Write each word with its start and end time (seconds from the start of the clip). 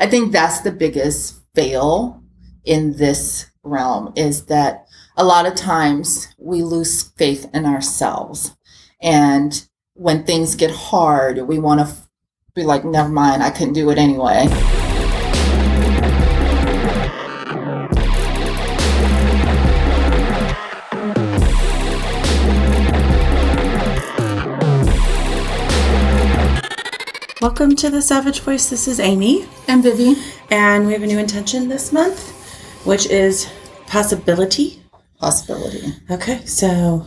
I 0.00 0.06
think 0.06 0.32
that's 0.32 0.62
the 0.62 0.72
biggest 0.72 1.42
fail 1.54 2.22
in 2.64 2.96
this 2.96 3.50
realm 3.62 4.14
is 4.16 4.46
that 4.46 4.86
a 5.18 5.24
lot 5.24 5.44
of 5.44 5.54
times 5.54 6.34
we 6.38 6.62
lose 6.62 7.02
faith 7.02 7.46
in 7.52 7.66
ourselves. 7.66 8.56
And 9.02 9.62
when 9.92 10.24
things 10.24 10.54
get 10.54 10.70
hard, 10.70 11.46
we 11.46 11.58
want 11.58 11.80
to 11.80 11.94
be 12.54 12.62
like, 12.62 12.82
never 12.82 13.10
mind, 13.10 13.42
I 13.42 13.50
couldn't 13.50 13.74
do 13.74 13.90
it 13.90 13.98
anyway. 13.98 14.46
Welcome 27.40 27.74
to 27.76 27.88
the 27.88 28.02
Savage 28.02 28.40
Voice. 28.40 28.68
This 28.68 28.86
is 28.86 29.00
Amy, 29.00 29.46
And 29.66 29.82
Vivi, 29.82 30.14
and 30.50 30.86
we 30.86 30.92
have 30.92 31.02
a 31.02 31.06
new 31.06 31.18
intention 31.18 31.68
this 31.68 31.92
month, 31.92 32.32
which 32.84 33.06
is 33.06 33.48
possibility. 33.86 34.82
possibility. 35.18 35.94
Okay, 36.10 36.44
so 36.44 37.06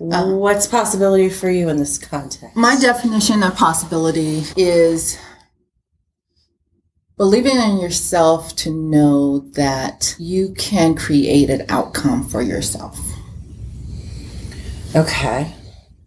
uh, 0.00 0.26
what's 0.34 0.66
possibility 0.66 1.28
for 1.28 1.50
you 1.50 1.68
in 1.68 1.76
this 1.76 1.98
context? 1.98 2.56
My 2.56 2.78
definition 2.80 3.42
of 3.42 3.54
possibility 3.54 4.44
is 4.56 5.18
believing 7.18 7.56
in 7.56 7.80
yourself 7.80 8.56
to 8.56 8.70
know 8.70 9.40
that 9.52 10.16
you 10.18 10.54
can 10.56 10.94
create 10.94 11.50
an 11.50 11.66
outcome 11.68 12.26
for 12.26 12.40
yourself. 12.40 12.98
Okay, 14.96 15.54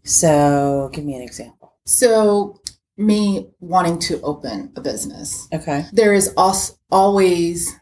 so 0.03 0.89
give 0.91 1.05
me 1.05 1.15
an 1.15 1.21
example. 1.21 1.73
So, 1.85 2.59
me 2.97 3.49
wanting 3.59 3.99
to 3.99 4.21
open 4.21 4.71
a 4.75 4.81
business, 4.81 5.47
Okay, 5.53 5.85
there 5.91 6.13
is 6.13 6.33
also 6.37 6.73
always 6.91 7.75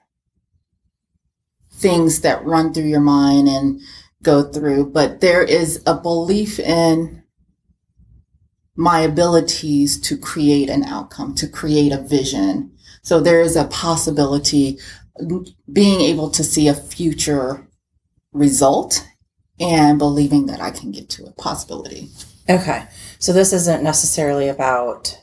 things 1.74 2.22
that 2.22 2.46
run 2.46 2.74
through 2.74 2.86
your 2.86 3.02
mind 3.02 3.48
and 3.48 3.82
go 4.24 4.44
through, 4.44 4.86
but 4.92 5.20
there 5.20 5.44
is 5.44 5.82
a 5.86 5.96
belief 5.96 6.60
in 6.60 7.24
my 8.76 9.02
abilities 9.02 10.00
to 10.00 10.18
create 10.18 10.70
an 10.70 10.84
outcome, 10.84 11.36
to 11.36 11.48
create 11.48 11.92
a 11.92 12.02
vision. 12.02 12.72
So 13.04 13.20
there 13.20 13.42
is 13.42 13.56
a 13.56 13.66
possibility 13.66 14.80
being 15.72 16.02
able 16.02 16.30
to 16.32 16.44
see 16.44 16.68
a 16.68 16.74
future 16.74 17.68
result 18.32 19.06
and 19.60 20.00
believing 20.00 20.46
that 20.48 20.62
I 20.62 20.72
can 20.72 20.92
get 20.92 21.10
to 21.12 21.26
a 21.26 21.32
possibility. 21.34 22.10
okay. 22.50 22.86
So 23.22 23.34
this 23.34 23.54
isn't 23.54 23.84
necessarily 23.84 24.50
about 24.50 25.16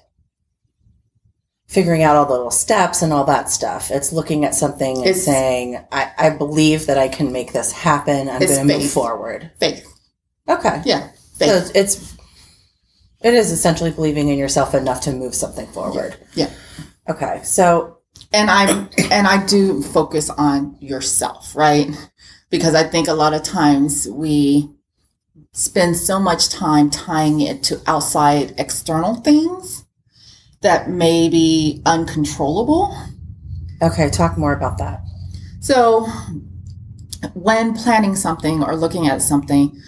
figuring 1.67 2.05
out 2.05 2.15
all 2.15 2.27
the 2.27 2.33
little 2.33 2.53
steps 2.53 3.03
and 3.03 3.13
all 3.13 3.25
that 3.25 3.51
stuff. 3.51 3.91
It's 3.91 4.13
looking 4.13 4.45
at 4.45 4.55
something 4.55 5.05
and 5.05 5.17
saying, 5.17 5.85
I, 5.91 6.13
I 6.17 6.31
believe 6.31 6.87
that 6.87 6.97
I 6.97 7.09
can 7.09 7.33
make 7.33 7.53
this 7.53 7.73
happen. 7.73 8.29
I'm 8.29 8.39
going 8.39 8.69
to 8.69 8.79
move 8.79 8.89
forward. 8.89 9.51
Faith. 9.59 9.85
Okay. 10.49 10.81
Yeah. 10.85 11.11
So 11.11 11.47
Faith. 11.47 11.51
it's, 11.51 11.71
it's 11.75 12.17
it 13.21 13.35
is 13.35 13.51
essentially 13.51 13.91
believing 13.91 14.29
in 14.29 14.39
yourself 14.39 14.75
enough 14.75 15.01
to 15.03 15.13
move 15.13 15.35
something 15.35 15.67
forward. 15.67 16.17
Yeah. 16.35 16.53
Okay. 17.09 17.41
So 17.43 17.99
and 18.33 18.49
I 18.49 18.87
and 19.11 19.27
I 19.27 19.45
do 19.45 19.83
focus 19.83 20.31
on 20.31 20.77
yourself, 20.81 21.57
right? 21.57 21.91
Because 22.49 22.77
I 22.77 22.85
think 22.85 23.09
a 23.09 23.13
lot 23.13 23.35
of 23.35 23.43
times 23.43 24.07
we 24.09 24.71
spend 25.53 25.97
so 25.97 26.19
much 26.21 26.49
time 26.49 26.91
tying 26.91 27.41
it 27.41 27.63
to 27.65 27.81
outside 27.87 28.55
external 28.59 29.17
things 29.17 29.85
that 30.61 30.91
may 30.91 31.29
be 31.29 31.83
uncontrollable. 31.87 32.97
okay, 33.83 34.11
talk 34.11 34.37
more 34.37 34.53
about 34.53 34.79
that. 34.79 35.01
So 35.61 36.07
when 37.35 37.75
planning 37.75 38.17
something 38.17 38.63
or 38.63 38.77
looking 38.77 39.09
at 39.09 39.23
something 39.23 39.81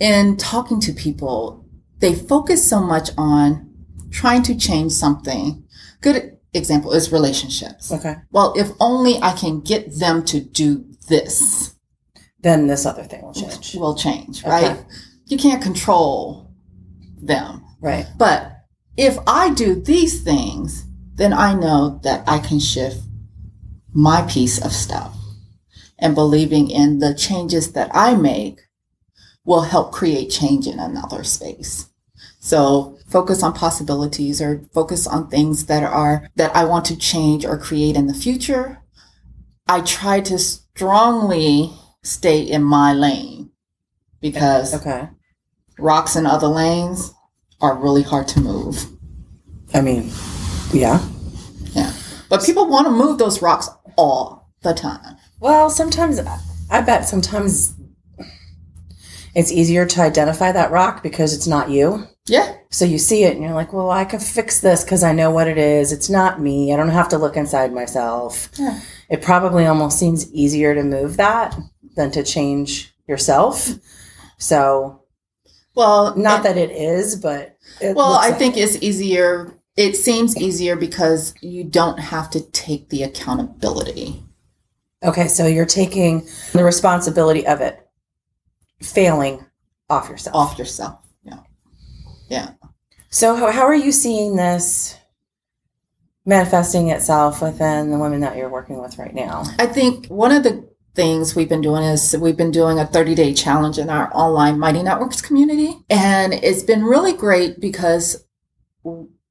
in 0.00 0.36
talking 0.36 0.80
to 0.80 0.92
people, 0.92 1.64
they 1.98 2.14
focus 2.14 2.68
so 2.68 2.80
much 2.80 3.10
on 3.16 3.70
trying 4.10 4.42
to 4.44 4.54
change 4.54 4.92
something. 4.92 5.64
Good 6.00 6.36
example 6.52 6.92
is 6.92 7.12
relationships. 7.12 7.92
Okay. 7.92 8.16
Well, 8.30 8.54
if 8.56 8.70
only 8.80 9.18
I 9.18 9.32
can 9.32 9.60
get 9.60 9.98
them 9.98 10.24
to 10.26 10.40
do 10.40 10.84
this, 11.08 11.73
Then 12.44 12.66
this 12.66 12.84
other 12.84 13.04
thing 13.04 13.22
will 13.22 13.32
change. 13.32 13.74
will 13.74 13.94
change, 13.94 14.44
right? 14.44 14.72
Okay. 14.72 14.84
You 15.24 15.38
can't 15.38 15.62
control 15.62 16.52
them. 17.16 17.64
Right. 17.80 18.06
But 18.18 18.52
if 18.98 19.16
I 19.26 19.54
do 19.54 19.74
these 19.74 20.22
things, 20.22 20.84
then 21.14 21.32
I 21.32 21.54
know 21.54 22.00
that 22.04 22.22
I 22.28 22.40
can 22.40 22.60
shift 22.60 23.00
my 23.94 24.26
piece 24.28 24.62
of 24.62 24.72
stuff. 24.72 25.16
And 25.98 26.14
believing 26.14 26.70
in 26.70 26.98
the 26.98 27.14
changes 27.14 27.72
that 27.72 27.90
I 27.94 28.14
make 28.14 28.60
will 29.46 29.62
help 29.62 29.92
create 29.92 30.28
change 30.28 30.66
in 30.66 30.78
another 30.78 31.24
space. 31.24 31.88
So 32.40 32.98
focus 33.08 33.42
on 33.42 33.54
possibilities 33.54 34.42
or 34.42 34.68
focus 34.74 35.06
on 35.06 35.28
things 35.28 35.64
that 35.64 35.82
are 35.82 36.28
that 36.36 36.54
I 36.54 36.66
want 36.66 36.84
to 36.86 36.96
change 36.96 37.46
or 37.46 37.56
create 37.56 37.96
in 37.96 38.06
the 38.06 38.12
future. 38.12 38.82
I 39.66 39.80
try 39.80 40.20
to 40.20 40.38
strongly 40.38 41.72
stay 42.04 42.40
in 42.40 42.62
my 42.62 42.92
lane 42.92 43.50
because 44.20 44.74
Okay. 44.74 45.08
rocks 45.78 46.14
in 46.14 46.26
other 46.26 46.46
lanes 46.46 47.12
are 47.60 47.76
really 47.76 48.02
hard 48.02 48.28
to 48.28 48.40
move. 48.40 48.86
I 49.72 49.80
mean, 49.80 50.10
yeah. 50.72 51.00
Yeah. 51.72 51.92
But 52.28 52.44
people 52.44 52.68
want 52.68 52.86
to 52.86 52.90
move 52.92 53.18
those 53.18 53.42
rocks 53.42 53.68
all 53.96 54.50
the 54.62 54.72
time. 54.74 55.16
Well, 55.40 55.68
sometimes 55.70 56.20
I 56.70 56.80
bet 56.82 57.08
sometimes 57.08 57.74
it's 59.34 59.50
easier 59.50 59.84
to 59.86 60.00
identify 60.00 60.52
that 60.52 60.70
rock 60.70 61.02
because 61.02 61.32
it's 61.34 61.46
not 61.46 61.70
you. 61.70 62.06
Yeah. 62.26 62.54
So 62.70 62.84
you 62.84 62.98
see 62.98 63.24
it 63.24 63.34
and 63.34 63.42
you're 63.44 63.52
like, 63.52 63.72
well, 63.72 63.90
I 63.90 64.04
can 64.04 64.20
fix 64.20 64.60
this 64.60 64.84
because 64.84 65.02
I 65.02 65.12
know 65.12 65.30
what 65.30 65.48
it 65.48 65.58
is. 65.58 65.92
It's 65.92 66.08
not 66.08 66.40
me. 66.40 66.72
I 66.72 66.76
don't 66.76 66.88
have 66.88 67.08
to 67.10 67.18
look 67.18 67.36
inside 67.36 67.72
myself. 67.74 68.48
Yeah. 68.58 68.80
It 69.10 69.20
probably 69.22 69.66
almost 69.66 69.98
seems 69.98 70.32
easier 70.32 70.74
to 70.74 70.82
move 70.82 71.16
that 71.18 71.56
than 71.96 72.10
to 72.12 72.22
change 72.22 72.92
yourself. 73.06 73.68
So, 74.38 75.02
Well, 75.74 76.16
not 76.16 76.42
that 76.42 76.56
it 76.56 76.70
is, 76.70 77.16
but 77.16 77.56
it 77.80 77.94
well, 77.96 78.14
I 78.14 78.28
like 78.30 78.38
think 78.38 78.56
it. 78.56 78.60
it's 78.60 78.82
easier. 78.82 79.58
It 79.76 79.96
seems 79.96 80.36
easier 80.36 80.76
because 80.76 81.34
you 81.40 81.64
don't 81.64 81.98
have 81.98 82.30
to 82.30 82.40
take 82.52 82.88
the 82.90 83.02
accountability. 83.02 84.22
okay. 85.04 85.28
So 85.28 85.46
you're 85.46 85.66
taking 85.66 86.26
the 86.52 86.64
responsibility 86.64 87.46
of 87.46 87.60
it 87.60 87.80
failing 88.82 89.44
off 89.90 90.08
yourself. 90.08 90.36
off 90.36 90.58
yourself. 90.58 90.98
Yeah. 91.24 91.40
Yeah. 92.28 92.50
So 93.10 93.34
how, 93.36 93.50
how 93.50 93.62
are 93.62 93.74
you 93.74 93.92
seeing 93.92 94.36
this 94.36 94.96
manifesting 96.26 96.88
itself 96.88 97.42
within 97.42 97.90
the 97.90 97.98
women 97.98 98.20
that 98.20 98.36
you're 98.36 98.48
working 98.48 98.80
with 98.80 98.98
right 98.98 99.14
now? 99.14 99.44
I 99.58 99.66
think 99.66 100.06
one 100.06 100.32
of 100.32 100.42
the 100.42 100.68
things 100.94 101.34
we've 101.34 101.48
been 101.48 101.60
doing 101.60 101.82
is 101.82 102.16
we've 102.18 102.36
been 102.36 102.50
doing 102.50 102.78
a 102.78 102.86
30 102.86 103.14
day 103.14 103.34
challenge 103.34 103.78
in 103.78 103.90
our 103.90 104.10
online 104.14 104.58
Mighty 104.58 104.82
Networks 104.82 105.20
community. 105.20 105.76
And 105.90 106.32
it's 106.34 106.62
been 106.62 106.84
really 106.84 107.12
great 107.12 107.60
because 107.60 108.24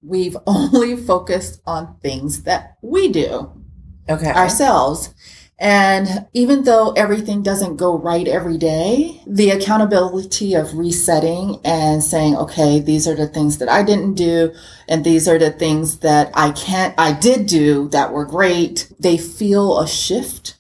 we've 0.01 0.38
only 0.47 0.97
focused 0.97 1.62
on 1.66 1.96
things 2.01 2.44
that 2.44 2.78
we 2.81 3.07
do 3.09 3.51
Okay. 4.09 4.31
ourselves. 4.31 5.13
And 5.59 6.28
even 6.34 6.63
though 6.63 6.91
everything 6.91 7.41
doesn't 7.41 7.78
go 7.78 7.97
right 7.97 8.28
every 8.28 8.57
day, 8.57 9.22
the 9.25 9.51
accountability 9.51 10.56
of 10.56 10.75
resetting 10.75 11.62
and 11.63 12.03
saying, 12.03 12.35
okay, 12.35 12.80
these 12.81 13.07
are 13.07 13.16
the 13.16 13.28
things 13.28 13.59
that 13.59 13.69
I 13.69 13.81
didn't 13.84 14.16
do. 14.16 14.53
And 14.90 15.06
these 15.06 15.25
are 15.30 15.38
the 15.40 15.51
things 15.51 16.00
that 16.00 16.31
I 16.34 16.51
can't, 16.51 16.94
I 16.97 17.13
did 17.13 17.45
do 17.45 17.88
that 17.90 18.12
were 18.12 18.25
great. 18.25 18.92
They 19.00 19.18
feel 19.18 19.80
a 19.80 19.88
shift. 19.88 20.59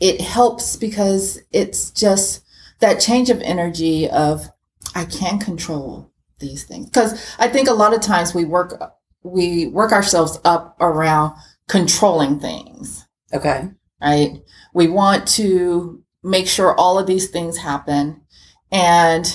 It 0.00 0.20
helps 0.20 0.76
because 0.76 1.40
it's 1.52 1.90
just 1.90 2.42
that 2.80 3.00
change 3.00 3.30
of 3.30 3.40
energy 3.42 4.08
of, 4.10 4.48
I 4.94 5.04
can't 5.06 5.40
control 5.40 6.10
these 6.38 6.64
things. 6.64 6.90
Cause 6.90 7.34
I 7.38 7.48
think 7.48 7.68
a 7.68 7.72
lot 7.72 7.94
of 7.94 8.00
times 8.02 8.34
we 8.34 8.44
work, 8.44 8.78
we 9.22 9.68
work 9.68 9.92
ourselves 9.92 10.38
up 10.44 10.76
around 10.80 11.34
controlling 11.68 12.38
things 12.38 13.06
Okay. 13.32 13.68
right? 14.00 14.42
We 14.74 14.86
want 14.88 15.26
to 15.28 16.02
make 16.22 16.46
sure 16.46 16.74
all 16.74 16.98
of 16.98 17.06
these 17.06 17.30
things 17.30 17.56
happen. 17.56 18.20
And 18.70 19.26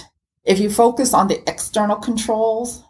if 0.46 0.60
you 0.60 0.70
focus 0.70 1.14
on 1.14 1.28
the 1.28 1.42
external 1.50 1.98
controls 1.98 2.84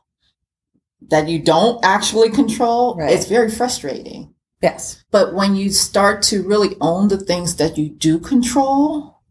that 1.10 1.28
you 1.28 1.40
don't 1.40 1.84
actually 1.84 2.30
control, 2.30 2.96
Right. 2.96 3.12
it's 3.12 3.26
very 3.28 3.50
frustrating. 3.50 4.34
Yes. 4.62 5.04
But 5.12 5.34
when 5.34 5.56
you 5.56 5.72
start 5.72 6.22
to 6.24 6.48
really 6.48 6.76
own 6.80 7.08
the 7.08 7.18
things 7.18 7.56
that 7.56 7.78
you 7.78 7.90
do 7.90 8.20
control 8.20 9.22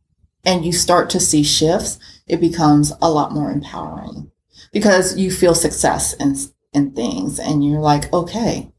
and 0.44 0.64
you 0.64 0.72
start 0.72 1.08
to 1.10 1.20
see 1.20 1.44
shifts, 1.44 1.98
it 2.26 2.40
becomes 2.40 2.92
a 3.00 3.10
lot 3.10 3.32
more 3.32 3.50
empowering 3.50 4.30
because 4.72 5.16
you 5.16 5.30
feel 5.30 5.54
success 5.54 6.14
in, 6.14 6.36
in 6.72 6.92
things 6.92 7.38
and 7.38 7.64
you're 7.64 7.80
like, 7.80 8.12
okay, 8.12 8.72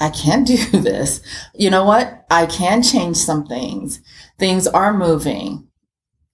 I 0.00 0.10
can't 0.10 0.46
do 0.46 0.56
this. 0.72 1.20
You 1.54 1.70
know 1.70 1.84
what? 1.84 2.24
I 2.30 2.46
can 2.46 2.82
change 2.82 3.16
some 3.16 3.46
things. 3.46 4.00
Things 4.38 4.66
are 4.66 4.92
moving. 4.92 5.68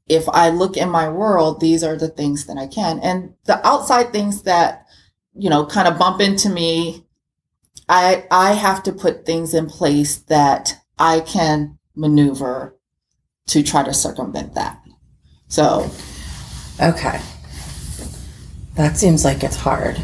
If 0.09 0.27
I 0.31 0.49
look 0.49 0.79
in 0.79 0.89
my 0.89 1.09
world, 1.11 1.61
these 1.61 1.85
are 1.85 1.97
the 1.97 2.09
things 2.09 2.47
that 2.47 2.57
I 2.57 2.67
can. 2.67 2.99
And 3.01 3.35
the 3.45 3.65
outside 3.67 4.11
things 4.11 4.43
that, 4.43 4.87
you 5.35 5.51
know, 5.51 5.67
kind 5.67 5.87
of 5.87 5.99
bump 5.99 6.23
into 6.23 6.49
me, 6.49 7.05
I 7.89 8.27
I 8.31 8.53
have 8.53 8.83
to 8.85 8.93
put 8.93 9.25
things 9.27 9.55
in 9.55 9.67
place 9.67 10.17
that 10.17 10.75
I 10.99 11.21
can 11.21 11.79
maneuver 11.95 12.77
to 13.49 13.63
try 13.63 13.83
to 13.83 13.95
circumvent 13.95 14.55
that. 14.55 14.83
So, 15.49 15.91
Okay. 16.81 17.21
That 18.75 18.97
seems 18.97 19.25
like 19.25 19.43
it's 19.43 19.57
hard. 19.57 20.01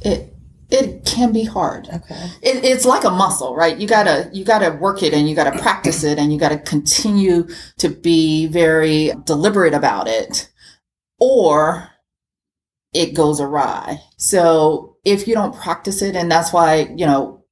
it 0.00 0.34
it 0.70 1.04
can 1.06 1.32
be 1.32 1.44
hard. 1.44 1.88
Okay. 1.88 2.28
it, 2.42 2.62
it's 2.64 2.84
like 2.84 3.04
a 3.04 3.10
muscle, 3.10 3.54
right? 3.56 3.76
You 3.78 3.88
gotta 3.88 4.30
you 4.32 4.44
gotta 4.44 4.70
work 4.72 5.02
it 5.02 5.12
and 5.14 5.28
you 5.28 5.34
gotta 5.34 5.58
practice 5.58 6.04
it 6.04 6.18
and 6.18 6.32
you 6.32 6.38
gotta 6.38 6.58
continue 6.58 7.46
to 7.78 7.88
be 7.88 8.46
very 8.46 9.12
deliberate 9.24 9.74
about 9.74 10.08
it, 10.08 10.50
or 11.18 11.88
it 12.94 13.14
goes 13.14 13.40
awry. 13.40 14.00
So 14.18 14.96
if 15.12 15.28
you 15.28 15.34
don't 15.34 15.54
practice 15.54 16.02
it, 16.02 16.16
and 16.16 16.30
that's 16.30 16.52
why 16.52 16.92
you 16.96 17.06
know 17.06 17.44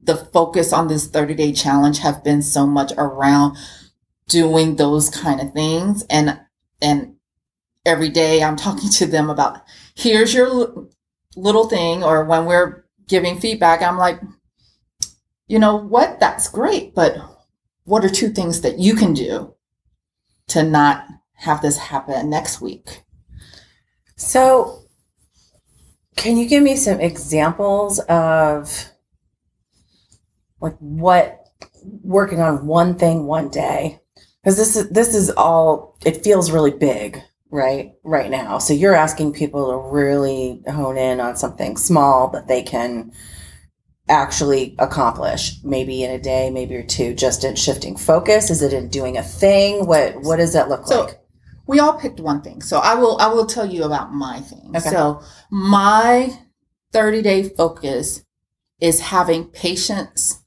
the 0.00 0.16
focus 0.16 0.72
on 0.72 0.88
this 0.88 1.08
30 1.08 1.34
day 1.34 1.52
challenge 1.52 1.98
have 1.98 2.22
been 2.22 2.42
so 2.42 2.66
much 2.66 2.92
around 2.96 3.56
doing 4.28 4.76
those 4.76 5.10
kind 5.10 5.40
of 5.40 5.52
things. 5.52 6.04
And 6.10 6.38
and 6.80 7.14
every 7.84 8.08
day 8.08 8.42
i'm 8.42 8.56
talking 8.66 8.90
to 8.90 9.06
them 9.06 9.30
about 9.30 9.62
here's 9.94 10.34
your 10.34 10.88
little 11.36 11.68
thing 11.68 12.02
or 12.02 12.24
when 12.24 12.44
we're 12.44 12.84
giving 13.06 13.38
feedback 13.38 13.80
i'm 13.80 13.96
like 13.96 14.20
you 15.48 15.58
know 15.58 15.76
what? 15.76 16.18
That's 16.20 16.48
great 16.48 16.94
but 16.94 17.16
what 17.84 18.04
are 18.04 18.08
two 18.08 18.30
things 18.30 18.60
that 18.62 18.78
you 18.78 18.94
can 18.94 19.14
do 19.14 19.54
to 20.48 20.62
not 20.62 21.06
have 21.34 21.62
this 21.62 21.78
happen 21.78 22.30
next 22.30 22.60
week? 22.60 23.02
So, 24.16 24.85
can 26.16 26.36
you 26.36 26.48
give 26.48 26.62
me 26.62 26.76
some 26.76 27.00
examples 27.00 27.98
of 28.00 28.86
like 30.60 30.76
what 30.78 31.46
working 32.02 32.40
on 32.40 32.66
one 32.66 32.96
thing 32.96 33.26
one 33.26 33.48
day? 33.50 34.00
Because 34.42 34.56
this 34.56 34.76
is 34.76 34.88
this 34.90 35.14
is 35.14 35.30
all 35.30 35.96
it 36.04 36.24
feels 36.24 36.50
really 36.50 36.70
big, 36.70 37.20
right? 37.50 37.92
Right 38.02 38.30
now. 38.30 38.58
So 38.58 38.74
you're 38.74 38.94
asking 38.94 39.34
people 39.34 39.70
to 39.70 39.94
really 39.94 40.62
hone 40.66 40.96
in 40.96 41.20
on 41.20 41.36
something 41.36 41.76
small 41.76 42.28
that 42.30 42.48
they 42.48 42.62
can 42.62 43.12
actually 44.08 44.74
accomplish 44.78 45.56
maybe 45.64 46.04
in 46.04 46.12
a 46.12 46.18
day 46.18 46.48
maybe 46.48 46.76
or 46.76 46.82
two 46.84 47.12
just 47.12 47.42
in 47.42 47.56
shifting 47.56 47.96
focus 47.96 48.50
is 48.50 48.62
it 48.62 48.72
in 48.72 48.88
doing 48.88 49.16
a 49.16 49.22
thing 49.22 49.84
what 49.84 50.14
what 50.22 50.36
does 50.36 50.52
that 50.52 50.68
look 50.68 50.86
So, 50.86 51.06
like 51.06 51.18
we 51.66 51.80
all 51.80 51.98
picked 51.98 52.20
one 52.20 52.42
thing. 52.42 52.62
So 52.62 52.78
I 52.78 52.94
will 52.94 53.18
I 53.18 53.28
will 53.28 53.46
tell 53.46 53.66
you 53.66 53.84
about 53.84 54.12
my 54.12 54.40
thing. 54.40 54.72
Okay. 54.74 54.90
So 54.90 55.22
my 55.50 56.38
30 56.92 57.22
day 57.22 57.48
focus 57.48 58.24
is 58.80 59.00
having 59.00 59.44
patience 59.44 60.42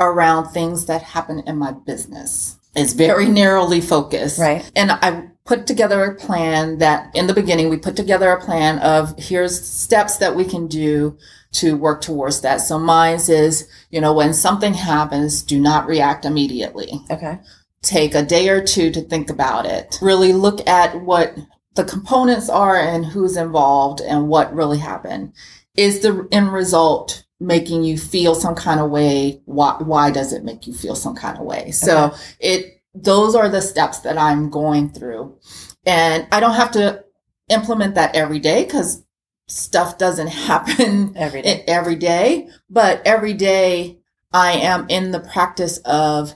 around 0.00 0.48
things 0.48 0.86
that 0.86 1.02
happen 1.02 1.42
in 1.46 1.56
my 1.56 1.72
business. 1.72 2.58
It's 2.74 2.92
very 2.92 3.26
narrowly 3.26 3.80
focused. 3.80 4.38
right 4.38 4.70
And 4.76 4.92
I 4.92 5.28
put 5.46 5.66
together 5.66 6.04
a 6.04 6.14
plan 6.14 6.78
that 6.78 7.14
in 7.14 7.26
the 7.26 7.34
beginning 7.34 7.70
we 7.70 7.78
put 7.78 7.96
together 7.96 8.30
a 8.30 8.40
plan 8.40 8.78
of 8.80 9.14
here's 9.18 9.66
steps 9.66 10.18
that 10.18 10.36
we 10.36 10.44
can 10.44 10.66
do 10.66 11.16
to 11.52 11.76
work 11.76 12.02
towards 12.02 12.42
that. 12.42 12.58
So 12.58 12.78
mine 12.78 13.18
is, 13.28 13.66
you 13.90 14.00
know, 14.00 14.12
when 14.12 14.34
something 14.34 14.74
happens, 14.74 15.42
do 15.42 15.58
not 15.58 15.86
react 15.86 16.26
immediately 16.26 17.00
okay 17.10 17.38
take 17.86 18.14
a 18.14 18.22
day 18.22 18.48
or 18.48 18.62
two 18.62 18.90
to 18.90 19.00
think 19.00 19.30
about 19.30 19.64
it. 19.64 19.98
Really 20.02 20.32
look 20.32 20.66
at 20.68 21.00
what 21.02 21.36
the 21.74 21.84
components 21.84 22.48
are 22.48 22.76
and 22.76 23.06
who's 23.06 23.36
involved 23.36 24.00
and 24.00 24.28
what 24.28 24.54
really 24.54 24.78
happened. 24.78 25.32
Is 25.76 26.00
the 26.00 26.26
end 26.32 26.52
result 26.52 27.24
making 27.38 27.84
you 27.84 27.96
feel 27.96 28.34
some 28.34 28.54
kind 28.54 28.80
of 28.80 28.90
way? 28.90 29.42
Why, 29.44 29.76
why 29.78 30.10
does 30.10 30.32
it 30.32 30.42
make 30.42 30.66
you 30.66 30.74
feel 30.74 30.96
some 30.96 31.14
kind 31.14 31.38
of 31.38 31.44
way? 31.44 31.70
So 31.70 32.14
it, 32.40 32.82
those 32.94 33.34
are 33.34 33.48
the 33.48 33.62
steps 33.62 34.00
that 34.00 34.18
I'm 34.18 34.50
going 34.50 34.90
through. 34.90 35.38
And 35.84 36.26
I 36.32 36.40
don't 36.40 36.54
have 36.54 36.72
to 36.72 37.04
implement 37.50 37.94
that 37.94 38.16
every 38.16 38.40
day 38.40 38.64
because 38.64 39.04
stuff 39.46 39.98
doesn't 39.98 40.26
happen 40.48 41.16
every 41.16 41.42
day. 41.42 41.64
every 41.68 41.94
day. 41.94 42.48
but 42.68 43.02
every 43.04 43.34
day 43.34 43.98
I 44.32 44.52
am 44.52 44.86
in 44.88 45.12
the 45.12 45.20
practice 45.20 45.78
of 45.84 46.34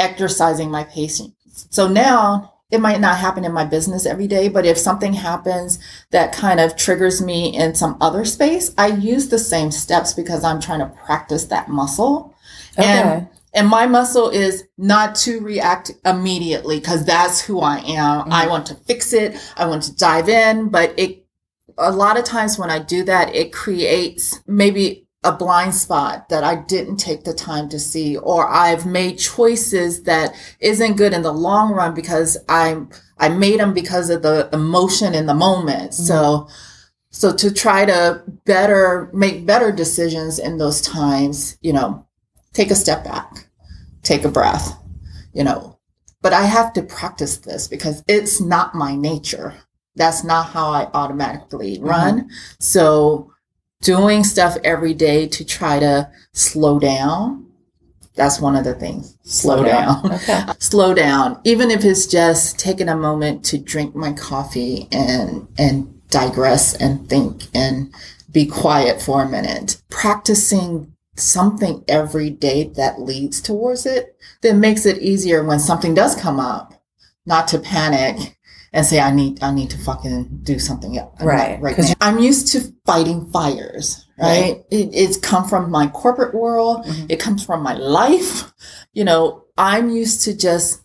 exercising 0.00 0.70
my 0.70 0.84
patience. 0.84 1.66
So 1.70 1.86
now 1.86 2.54
it 2.70 2.80
might 2.80 3.00
not 3.00 3.18
happen 3.18 3.44
in 3.44 3.52
my 3.52 3.64
business 3.64 4.06
every 4.06 4.26
day, 4.26 4.48
but 4.48 4.64
if 4.64 4.78
something 4.78 5.12
happens 5.12 5.78
that 6.10 6.32
kind 6.32 6.60
of 6.60 6.76
triggers 6.76 7.20
me 7.20 7.56
in 7.56 7.74
some 7.74 7.96
other 8.00 8.24
space, 8.24 8.72
I 8.78 8.88
use 8.88 9.28
the 9.28 9.38
same 9.38 9.70
steps 9.70 10.12
because 10.12 10.44
I'm 10.44 10.60
trying 10.60 10.80
to 10.80 10.94
practice 11.04 11.44
that 11.46 11.68
muscle. 11.68 12.34
okay 12.78 12.86
And 12.86 13.28
and 13.52 13.68
my 13.68 13.86
muscle 13.86 14.28
is 14.28 14.64
not 14.78 15.16
to 15.16 15.40
react 15.40 15.90
immediately 16.04 16.78
because 16.78 17.04
that's 17.04 17.40
who 17.40 17.60
I 17.60 17.78
am. 17.78 18.20
Mm-hmm. 18.20 18.32
I 18.32 18.46
want 18.46 18.66
to 18.66 18.74
fix 18.74 19.12
it. 19.12 19.36
I 19.56 19.66
want 19.66 19.82
to 19.84 19.96
dive 19.96 20.28
in, 20.28 20.68
but 20.68 20.94
it, 20.96 21.24
a 21.76 21.90
lot 21.90 22.16
of 22.16 22.24
times 22.24 22.58
when 22.58 22.70
I 22.70 22.78
do 22.78 23.02
that, 23.04 23.34
it 23.34 23.52
creates 23.52 24.40
maybe 24.46 25.08
a 25.22 25.32
blind 25.32 25.74
spot 25.74 26.28
that 26.30 26.44
I 26.44 26.56
didn't 26.56 26.96
take 26.96 27.24
the 27.24 27.34
time 27.34 27.68
to 27.70 27.78
see, 27.78 28.16
or 28.16 28.48
I've 28.48 28.86
made 28.86 29.18
choices 29.18 30.04
that 30.04 30.34
isn't 30.60 30.96
good 30.96 31.12
in 31.12 31.22
the 31.22 31.32
long 31.32 31.72
run 31.72 31.94
because 31.94 32.38
I'm, 32.48 32.88
I 33.18 33.28
made 33.28 33.60
them 33.60 33.74
because 33.74 34.08
of 34.08 34.22
the 34.22 34.48
emotion 34.52 35.14
in 35.14 35.26
the 35.26 35.34
moment. 35.34 35.92
Mm-hmm. 35.92 36.04
So, 36.04 36.48
so 37.10 37.34
to 37.34 37.52
try 37.52 37.84
to 37.84 38.22
better 38.46 39.10
make 39.12 39.44
better 39.44 39.70
decisions 39.70 40.38
in 40.38 40.56
those 40.56 40.80
times, 40.80 41.58
you 41.60 41.74
know, 41.74 42.06
take 42.54 42.70
a 42.70 42.74
step 42.74 43.04
back, 43.04 43.46
take 44.02 44.24
a 44.24 44.30
breath, 44.30 44.78
you 45.34 45.44
know. 45.44 45.78
But 46.22 46.32
I 46.32 46.42
have 46.42 46.72
to 46.74 46.82
practice 46.82 47.38
this 47.38 47.68
because 47.68 48.02
it's 48.08 48.40
not 48.40 48.74
my 48.74 48.94
nature. 48.94 49.54
That's 49.96 50.24
not 50.24 50.46
how 50.46 50.70
I 50.70 50.88
automatically 50.94 51.76
mm-hmm. 51.76 51.86
run. 51.86 52.30
So 52.58 53.32
doing 53.82 54.24
stuff 54.24 54.56
every 54.64 54.94
day 54.94 55.26
to 55.28 55.44
try 55.44 55.78
to 55.78 56.10
slow 56.32 56.78
down, 56.78 57.46
that's 58.14 58.40
one 58.40 58.56
of 58.56 58.64
the 58.64 58.74
things. 58.74 59.16
Slow, 59.22 59.64
down. 59.64 60.12
okay 60.12 60.44
slow 60.58 60.94
down, 60.94 61.40
even 61.44 61.70
if 61.70 61.84
it's 61.84 62.06
just 62.06 62.58
taking 62.58 62.88
a 62.88 62.96
moment 62.96 63.44
to 63.46 63.58
drink 63.58 63.94
my 63.94 64.12
coffee 64.12 64.88
and 64.92 65.46
and 65.58 66.00
digress 66.10 66.74
and 66.74 67.08
think 67.08 67.44
and 67.54 67.94
be 68.30 68.46
quiet 68.46 69.00
for 69.00 69.22
a 69.22 69.28
minute. 69.28 69.80
Practicing 69.88 70.92
something 71.16 71.84
every 71.88 72.30
day 72.30 72.64
that 72.76 73.00
leads 73.00 73.40
towards 73.40 73.86
it, 73.86 74.16
that 74.42 74.56
makes 74.56 74.86
it 74.86 74.98
easier 74.98 75.44
when 75.44 75.58
something 75.58 75.94
does 75.94 76.14
come 76.14 76.40
up, 76.40 76.82
not 77.26 77.48
to 77.48 77.58
panic 77.58 78.36
and 78.72 78.86
say 78.86 79.00
I 79.00 79.10
need 79.10 79.42
I 79.42 79.52
need 79.52 79.70
to 79.70 79.78
fucking 79.78 80.40
do 80.42 80.58
something 80.58 80.96
else. 80.98 81.20
Right, 81.20 81.60
Right. 81.60 81.76
now. 81.78 81.92
I'm 82.00 82.18
used 82.18 82.48
to 82.52 82.60
fighting 82.86 83.30
fires, 83.32 84.06
right? 84.18 84.64
It, 84.70 84.90
it's 84.92 85.16
come 85.16 85.48
from 85.48 85.70
my 85.70 85.88
corporate 85.88 86.34
world. 86.34 86.84
Mhm. 86.86 87.06
It 87.08 87.18
comes 87.20 87.44
from 87.44 87.62
my 87.62 87.74
life. 87.74 88.52
You 88.92 89.04
know, 89.04 89.44
I'm 89.56 89.88
used 89.88 90.22
to 90.24 90.36
just 90.36 90.80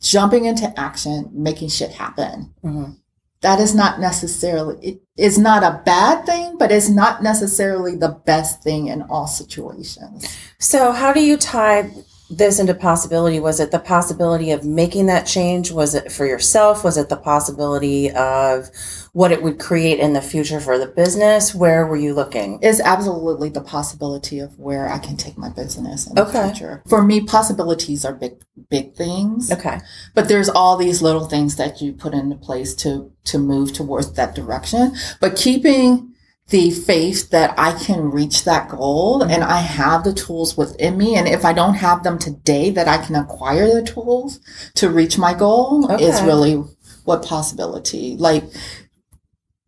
jumping 0.00 0.46
into 0.46 0.68
action, 0.78 1.30
making 1.32 1.68
shit 1.68 1.92
happen. 1.92 2.52
Mhm. 2.64 2.96
That 3.42 3.60
is 3.60 3.72
not 3.72 4.00
necessarily, 4.00 4.76
it 4.84 5.00
is 5.16 5.38
not 5.38 5.62
a 5.62 5.80
bad 5.84 6.26
thing, 6.26 6.56
but 6.58 6.72
it's 6.72 6.88
not 6.88 7.22
necessarily 7.22 7.94
the 7.94 8.08
best 8.08 8.62
thing 8.64 8.88
in 8.88 9.02
all 9.02 9.28
situations. 9.28 10.26
So, 10.58 10.90
how 10.90 11.12
do 11.12 11.20
you 11.20 11.36
tie 11.36 11.90
this 12.28 12.58
into 12.58 12.74
possibility? 12.74 13.38
Was 13.38 13.60
it 13.60 13.70
the 13.70 13.78
possibility 13.78 14.50
of 14.50 14.64
making 14.64 15.06
that 15.06 15.26
change? 15.26 15.70
Was 15.70 15.94
it 15.94 16.10
for 16.10 16.26
yourself? 16.26 16.82
Was 16.82 16.96
it 16.96 17.08
the 17.08 17.16
possibility 17.16 18.10
of 18.12 18.68
what 19.12 19.32
it 19.32 19.42
would 19.42 19.58
create 19.58 20.00
in 20.00 20.12
the 20.12 20.20
future 20.20 20.60
for 20.60 20.76
the 20.78 20.86
business? 20.88 21.54
Where 21.54 21.86
were 21.86 21.96
you 21.96 22.14
looking? 22.14 22.58
Is 22.62 22.80
absolutely 22.80 23.48
the 23.50 23.60
possibility 23.60 24.40
of 24.40 24.58
where 24.58 24.88
I 24.92 24.98
can 24.98 25.16
take 25.16 25.38
my 25.38 25.48
business 25.48 26.06
in 26.06 26.14
the 26.16 26.26
Okay. 26.26 26.48
future. 26.50 26.82
For 26.88 27.02
me, 27.02 27.20
possibilities 27.20 28.04
are 28.04 28.12
big, 28.14 28.34
big 28.70 28.94
things. 28.94 29.52
Okay. 29.52 29.78
but 30.14 30.28
there's 30.28 30.48
all 30.48 30.76
these 30.76 31.02
little 31.02 31.26
things 31.26 31.56
that 31.56 31.80
you 31.80 31.92
put 31.92 32.12
into 32.14 32.36
place 32.36 32.74
to 32.74 33.10
to 33.24 33.38
move 33.38 33.72
towards 33.72 34.12
that 34.12 34.34
direction 34.34 34.94
but 35.20 35.34
keeping 35.36 36.12
the 36.48 36.70
faith 36.70 37.30
that 37.30 37.52
i 37.58 37.72
can 37.72 38.10
reach 38.10 38.44
that 38.44 38.68
goal 38.68 39.20
mm-hmm. 39.20 39.30
and 39.30 39.42
i 39.42 39.58
have 39.58 40.04
the 40.04 40.14
tools 40.14 40.56
within 40.56 40.96
me. 40.96 41.16
And 41.16 41.26
if 41.26 41.44
i 41.44 41.52
don't 41.52 41.74
have 41.74 42.02
them 42.02 42.18
today 42.18 42.70
that 42.70 42.88
i 42.88 42.98
can 43.04 43.16
acquire 43.16 43.66
the 43.66 43.82
tools 43.82 44.40
to 44.76 44.90
reach 44.90 45.18
my 45.18 45.34
goal 45.34 45.90
is 45.96 46.22
really 46.22 46.62
what 47.06 47.24
possibility. 47.24 48.16
Like 48.16 48.44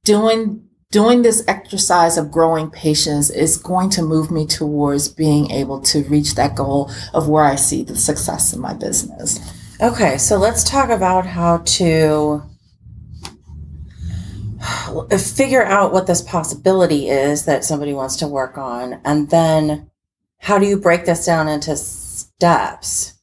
doing 0.05 0.65
doing 0.91 1.23
this 1.23 1.45
exercise 1.49 2.17
of 2.17 2.31
growing 2.31 2.71
patience 2.71 3.31
is 3.31 3.57
going 3.57 3.91
to 3.91 4.03
move 4.03 4.31
me 4.31 4.47
towards 4.47 5.09
being 5.09 5.51
able 5.51 5.81
to 5.83 6.03
reach 6.05 6.35
that 6.35 6.57
goal 6.57 6.91
of 7.13 7.29
where 7.29 7.45
I 7.45 7.57
see 7.57 7.83
the 7.83 7.97
success 7.97 8.55
in 8.55 8.61
my 8.61 8.73
business. 8.73 9.39
Okay, 9.81 10.17
so 10.17 10.37
let's 10.37 10.65
talk 10.65 10.89
about 10.89 11.27
how 11.27 11.59
to 11.59 12.43
figure 15.19 15.65
out 15.65 15.93
what 15.93 16.07
this 16.07 16.23
possibility 16.23 17.09
is 17.09 17.45
that 17.45 17.65
somebody 17.65 17.93
wants 17.93 18.17
to 18.17 18.27
work 18.29 18.59
on 18.59 19.01
and 19.05 19.31
then 19.31 19.91
how 20.39 20.59
do 20.59 20.67
you 20.67 20.77
break 20.79 21.05
this 21.05 21.27
down 21.27 21.49
into 21.49 21.77
steps 21.77 23.15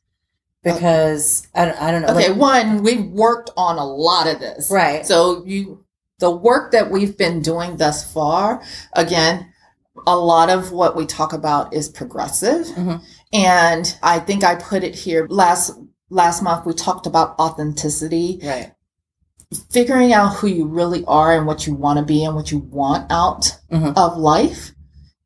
because 0.63 1.47
I, 1.53 1.65
don't, 1.65 1.81
I 1.81 1.91
don't 1.91 2.01
know 2.01 2.07
Okay, 2.09 2.29
like- 2.29 2.39
one, 2.39 2.83
we've 2.83 3.05
worked 3.05 3.51
on 3.55 3.77
a 3.77 3.85
lot 3.85 4.27
of 4.27 4.39
this. 4.39 4.69
right 4.71 5.05
So 5.05 5.43
you 5.45 5.83
the 6.19 6.31
work 6.31 6.71
that 6.71 6.89
we've 6.89 7.17
been 7.17 7.41
doing 7.41 7.75
thus 7.75 8.09
far, 8.13 8.63
again, 8.93 9.51
a 10.07 10.15
lot 10.15 10.49
of 10.49 10.71
what 10.71 10.95
we 10.95 11.05
talk 11.05 11.33
about 11.33 11.73
is 11.73 11.89
progressive. 11.89 12.67
Mhm. 12.67 13.01
And 13.33 13.97
I 14.01 14.19
think 14.19 14.43
I 14.45 14.55
put 14.55 14.83
it 14.83 14.95
here 14.95 15.27
last 15.29 15.73
last 16.09 16.41
month 16.41 16.65
we 16.65 16.73
talked 16.73 17.05
about 17.05 17.37
authenticity, 17.39 18.39
right 18.43 18.71
figuring 19.71 20.13
out 20.13 20.35
who 20.35 20.47
you 20.47 20.65
really 20.65 21.03
are 21.07 21.35
and 21.37 21.45
what 21.45 21.65
you 21.67 21.73
want 21.73 21.99
to 21.99 22.05
be 22.05 22.23
and 22.23 22.35
what 22.35 22.51
you 22.51 22.59
want 22.59 23.11
out 23.11 23.57
Mhm. 23.71 23.93
of 23.97 24.17
life 24.17 24.73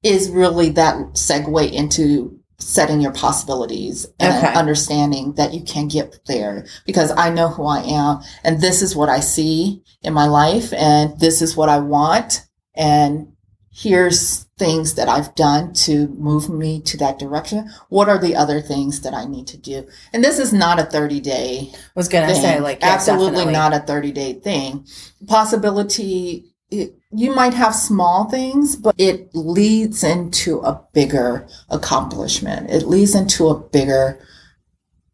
is 0.04 0.30
really 0.30 0.70
that 0.70 0.96
segue 1.14 1.72
into 1.72 2.36
setting 2.58 3.00
your 3.00 3.12
possibilities 3.14 4.06
and 4.20 4.36
Okay. 4.36 4.54
understanding 4.54 5.34
that 5.38 5.54
you 5.54 5.62
can 5.62 5.88
get 5.88 6.20
there 6.28 6.66
because 6.86 7.12
I 7.16 7.30
know 7.30 7.48
who 7.48 7.66
I 7.66 7.82
am 7.84 8.20
and 8.44 8.60
this 8.60 8.82
is 8.82 8.96
what 8.96 9.08
I 9.10 9.22
see 9.22 9.82
in 10.04 10.14
my 10.14 10.26
life 10.28 10.74
and 10.74 11.18
this 11.20 11.42
is 11.42 11.56
what 11.56 11.70
I 11.70 11.80
want 11.80 12.42
and 12.76 13.28
here's 13.72 14.46
things 14.58 14.96
that 14.96 15.08
I've 15.08 15.34
done 15.36 15.74
to 15.74 16.08
move 16.10 16.50
me 16.50 16.82
to 16.82 16.98
that 16.98 17.20
direction. 17.20 17.70
What 17.90 18.10
are 18.10 18.18
the 18.18 18.36
other 18.36 18.62
things 18.62 19.02
that 19.02 19.14
I 19.14 19.26
need 19.26 19.48
to 19.48 19.58
do? 19.58 19.88
And 20.12 20.24
this 20.24 20.40
is 20.40 20.52
not 20.52 20.80
a 20.80 20.84
30 20.84 21.20
day 21.22 21.72
was 21.96 22.10
gonna 22.10 22.34
say 22.36 22.60
like 22.60 22.82
yeah, 22.82 22.94
absolutely 22.94 23.46
definitely. 23.46 23.54
not 23.54 23.74
a 23.74 23.80
30 23.80 24.12
day 24.12 24.34
thing. 24.34 24.86
Possibility, 25.28 26.54
it, 26.70 26.96
you 27.12 27.34
might 27.34 27.54
have 27.54 27.74
small 27.74 28.30
things, 28.30 28.76
but 28.76 28.96
it 28.98 29.30
leads 29.34 30.04
into 30.04 30.60
a 30.60 30.82
bigger 30.94 31.48
accomplishment. 31.70 32.70
It 32.70 32.88
leads 32.88 33.16
into 33.16 33.48
a 33.48 33.60
bigger 33.60 34.20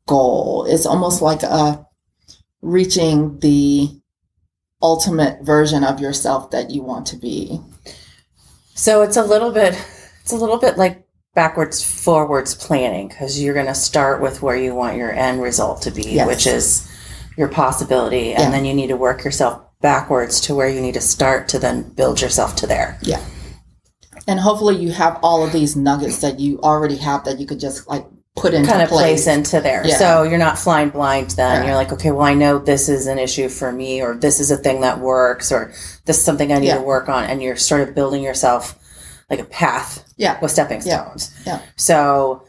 goal. 0.08 0.66
It's 0.68 0.86
almost 0.86 1.22
like 1.22 1.44
a 1.44 1.86
reaching 2.62 3.40
the 3.40 3.90
ultimate 4.82 5.42
version 5.44 5.84
of 5.84 6.00
yourself 6.00 6.52
that 6.52 6.72
you 6.72 6.82
want 6.82 7.08
to 7.08 7.16
be. 7.16 7.62
So 8.76 9.02
it's 9.02 9.18
a 9.18 9.24
little 9.24 9.52
bit 9.52 9.74
it's 10.22 10.32
a 10.32 10.38
little 10.38 10.58
bit 10.58 10.78
like 10.78 11.06
backwards 11.34 11.84
forwards 11.84 12.56
planning 12.56 13.08
because 13.08 13.42
you're 13.42 13.54
going 13.54 13.66
to 13.68 13.76
start 13.76 14.22
with 14.22 14.42
where 14.42 14.56
you 14.56 14.74
want 14.74 14.98
your 14.98 15.12
end 15.12 15.42
result 15.42 15.82
to 15.84 15.92
be, 15.92 16.04
Yes. 16.04 16.28
which 16.28 16.48
is 16.48 16.88
your 17.38 17.48
possibility, 17.50 18.34
and 18.34 18.44
Yeah. 18.46 18.52
then 18.52 18.66
you 18.66 18.74
need 18.74 18.88
to 18.88 18.98
work 18.98 19.24
yourself 19.24 19.60
backwards 19.82 20.40
to 20.42 20.56
where 20.56 20.70
you 20.70 20.80
need 20.82 20.94
to 20.94 21.02
start 21.02 21.48
to 21.50 21.60
then 21.60 21.84
build 21.84 22.22
yourself 22.22 22.56
to 22.58 22.68
there. 22.68 22.98
Yeah. 23.02 23.20
And 24.28 24.40
hopefully 24.40 24.78
you 24.78 24.92
have 24.94 25.20
all 25.22 25.44
of 25.44 25.52
these 25.52 25.76
nuggets 25.76 26.20
that 26.20 26.40
you 26.40 26.60
already 26.62 26.96
have 26.96 27.26
that 27.26 27.40
you 27.40 27.46
could 27.46 27.60
just 27.60 27.88
like 27.88 28.06
put 28.36 28.54
into 28.54 28.70
kind 28.70 28.82
of 28.82 28.90
place. 28.90 29.24
place 29.26 29.28
into 29.28 29.62
there. 29.62 29.86
Yeah. 29.88 29.98
So 29.98 30.24
you're 30.24 30.38
not 30.38 30.58
flying 30.58 30.90
blind 30.90 31.32
then. 31.32 31.66
You're 31.66 31.76
like, 31.76 31.94
okay, 31.94 32.12
well, 32.12 32.26
I 32.26 32.34
know 32.34 32.60
this 32.60 32.90
is 32.90 33.08
an 33.08 33.18
issue 33.18 33.48
for 33.50 33.72
me, 33.72 34.02
or 34.02 34.16
this 34.16 34.40
is 34.40 34.52
a 34.52 34.58
thing 34.58 34.82
that 34.82 35.00
works, 35.00 35.52
or 35.52 35.72
this 36.06 36.18
is 36.18 36.24
something 36.24 36.52
I 36.52 36.60
need 36.60 36.68
Yeah. 36.68 36.76
to 36.78 36.82
work 36.84 37.08
on. 37.08 37.24
And 37.24 37.42
you're 37.42 37.56
sort 37.56 37.82
of 37.88 37.96
building 37.96 38.22
yourself 38.24 38.78
like 39.30 39.40
a 39.40 39.46
path 39.46 40.04
Yeah. 40.18 40.38
with 40.42 40.52
stepping 40.52 40.82
stones. 40.82 41.32
Yeah. 41.46 41.60
So 41.78 42.44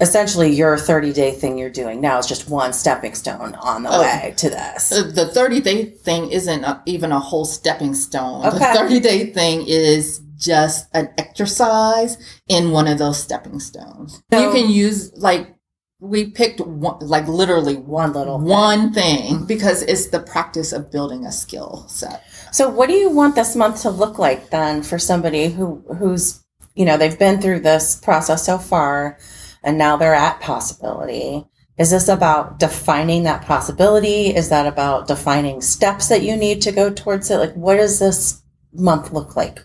essentially, 0.00 0.50
your 0.52 0.76
30 0.76 1.12
day 1.14 1.32
thing 1.32 1.56
you're 1.56 1.70
doing 1.70 2.00
now 2.02 2.18
is 2.18 2.26
just 2.26 2.50
one 2.50 2.74
stepping 2.74 3.14
stone 3.14 3.54
on 3.60 3.82
the 3.84 3.90
Oh. 3.90 4.02
way 4.02 4.34
to 4.36 4.50
this. 4.50 4.90
The 4.90 5.26
30 5.32 5.60
day 5.60 5.84
thing 5.86 6.30
isn't 6.30 6.62
a, 6.62 6.82
even 6.84 7.10
a 7.10 7.18
whole 7.18 7.46
stepping 7.46 7.94
stone. 7.94 8.44
Okay. 8.44 8.58
The 8.58 8.78
30 8.78 9.00
day 9.00 9.32
thing 9.32 9.64
is 9.66 10.20
just 10.36 10.86
an 10.94 11.10
exercise 11.18 12.16
in 12.48 12.70
one 12.70 12.86
of 12.88 12.98
those 12.98 13.18
stepping 13.22 13.60
stones. 13.60 14.22
So- 14.32 14.40
you 14.40 14.50
can 14.52 14.70
use 14.70 15.12
like 15.16 15.52
we 15.98 16.30
picked 16.30 16.60
one, 16.60 16.98
like 17.00 17.26
literally 17.26 17.76
One 17.76 18.12
little 18.12 18.38
thing. 18.38 18.46
one 18.48 18.92
thing 18.92 19.46
because 19.46 19.82
it's 19.82 20.08
the 20.08 20.20
practice 20.20 20.72
of 20.72 20.92
building 20.92 21.24
a 21.24 21.32
skill 21.32 21.86
set. 21.88 22.22
So 22.52 22.68
what 22.68 22.88
do 22.88 22.94
you 22.94 23.08
want 23.10 23.34
this 23.34 23.56
month 23.56 23.80
to 23.82 23.90
look 23.90 24.18
like 24.18 24.50
then 24.50 24.82
for 24.82 24.98
somebody 24.98 25.48
who 25.48 25.82
who's 25.98 26.44
you 26.74 26.84
know 26.84 26.98
they've 26.98 27.18
been 27.18 27.40
through 27.40 27.60
this 27.60 27.96
process 27.96 28.44
so 28.44 28.58
far 28.58 29.18
and 29.64 29.78
now 29.78 29.96
they're 29.96 30.14
at 30.14 30.40
possibility? 30.40 31.46
Is 31.78 31.90
this 31.90 32.08
about 32.08 32.58
defining 32.58 33.22
that 33.24 33.42
possibility? 33.42 34.34
Is 34.34 34.48
that 34.50 34.66
about 34.66 35.08
defining 35.08 35.60
steps 35.62 36.08
that 36.08 36.22
you 36.22 36.36
need 36.36 36.60
to 36.62 36.72
go 36.72 36.90
towards 36.90 37.30
it? 37.30 37.36
Like 37.38 37.54
what 37.54 37.76
does 37.76 37.98
this 37.98 38.42
month 38.72 39.12
look 39.12 39.34
like? 39.36 39.60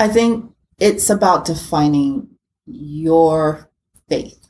I 0.00 0.08
think 0.08 0.50
it's 0.78 1.10
about 1.10 1.44
defining 1.44 2.28
your 2.66 3.70
faith 4.08 4.48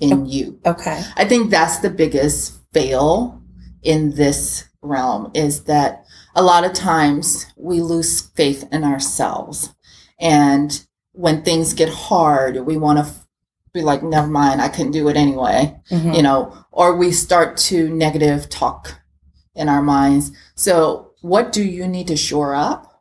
in 0.00 0.26
you. 0.26 0.58
Okay. 0.64 1.02
I 1.16 1.26
think 1.26 1.50
that's 1.50 1.78
the 1.78 1.90
biggest 1.90 2.54
fail 2.72 3.42
in 3.82 4.14
this 4.14 4.64
realm 4.82 5.30
is 5.34 5.64
that 5.64 6.04
a 6.34 6.42
lot 6.42 6.64
of 6.64 6.72
times 6.72 7.46
we 7.56 7.80
lose 7.80 8.20
faith 8.20 8.66
in 8.72 8.84
ourselves. 8.84 9.74
And 10.18 10.82
when 11.12 11.42
things 11.42 11.74
get 11.74 11.88
hard, 11.88 12.66
we 12.66 12.76
want 12.76 12.98
to 12.98 13.12
be 13.72 13.82
like, 13.82 14.02
never 14.02 14.26
mind, 14.28 14.62
I 14.62 14.68
couldn't 14.68 14.92
do 14.92 15.08
it 15.08 15.16
anyway, 15.16 15.78
Mhm. 15.90 16.16
you 16.16 16.22
know, 16.22 16.52
or 16.72 16.96
we 16.96 17.12
start 17.12 17.58
to 17.58 17.90
negative 17.90 18.48
talk 18.48 18.94
in 19.54 19.68
our 19.68 19.82
minds. 19.82 20.32
So, 20.54 21.10
what 21.20 21.52
do 21.52 21.62
you 21.62 21.86
need 21.86 22.06
to 22.08 22.16
shore 22.16 22.54
up 22.54 22.95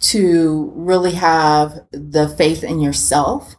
to 0.00 0.72
really 0.74 1.12
have 1.12 1.80
the 1.92 2.28
faith 2.28 2.64
in 2.64 2.80
yourself 2.80 3.56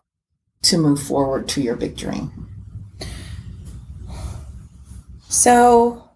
to 0.64 0.78
move 0.78 1.02
forward 1.02 1.48
to 1.50 1.62
your 1.62 1.76
big 1.76 1.96
dream? 1.96 2.48
So, 5.30 6.10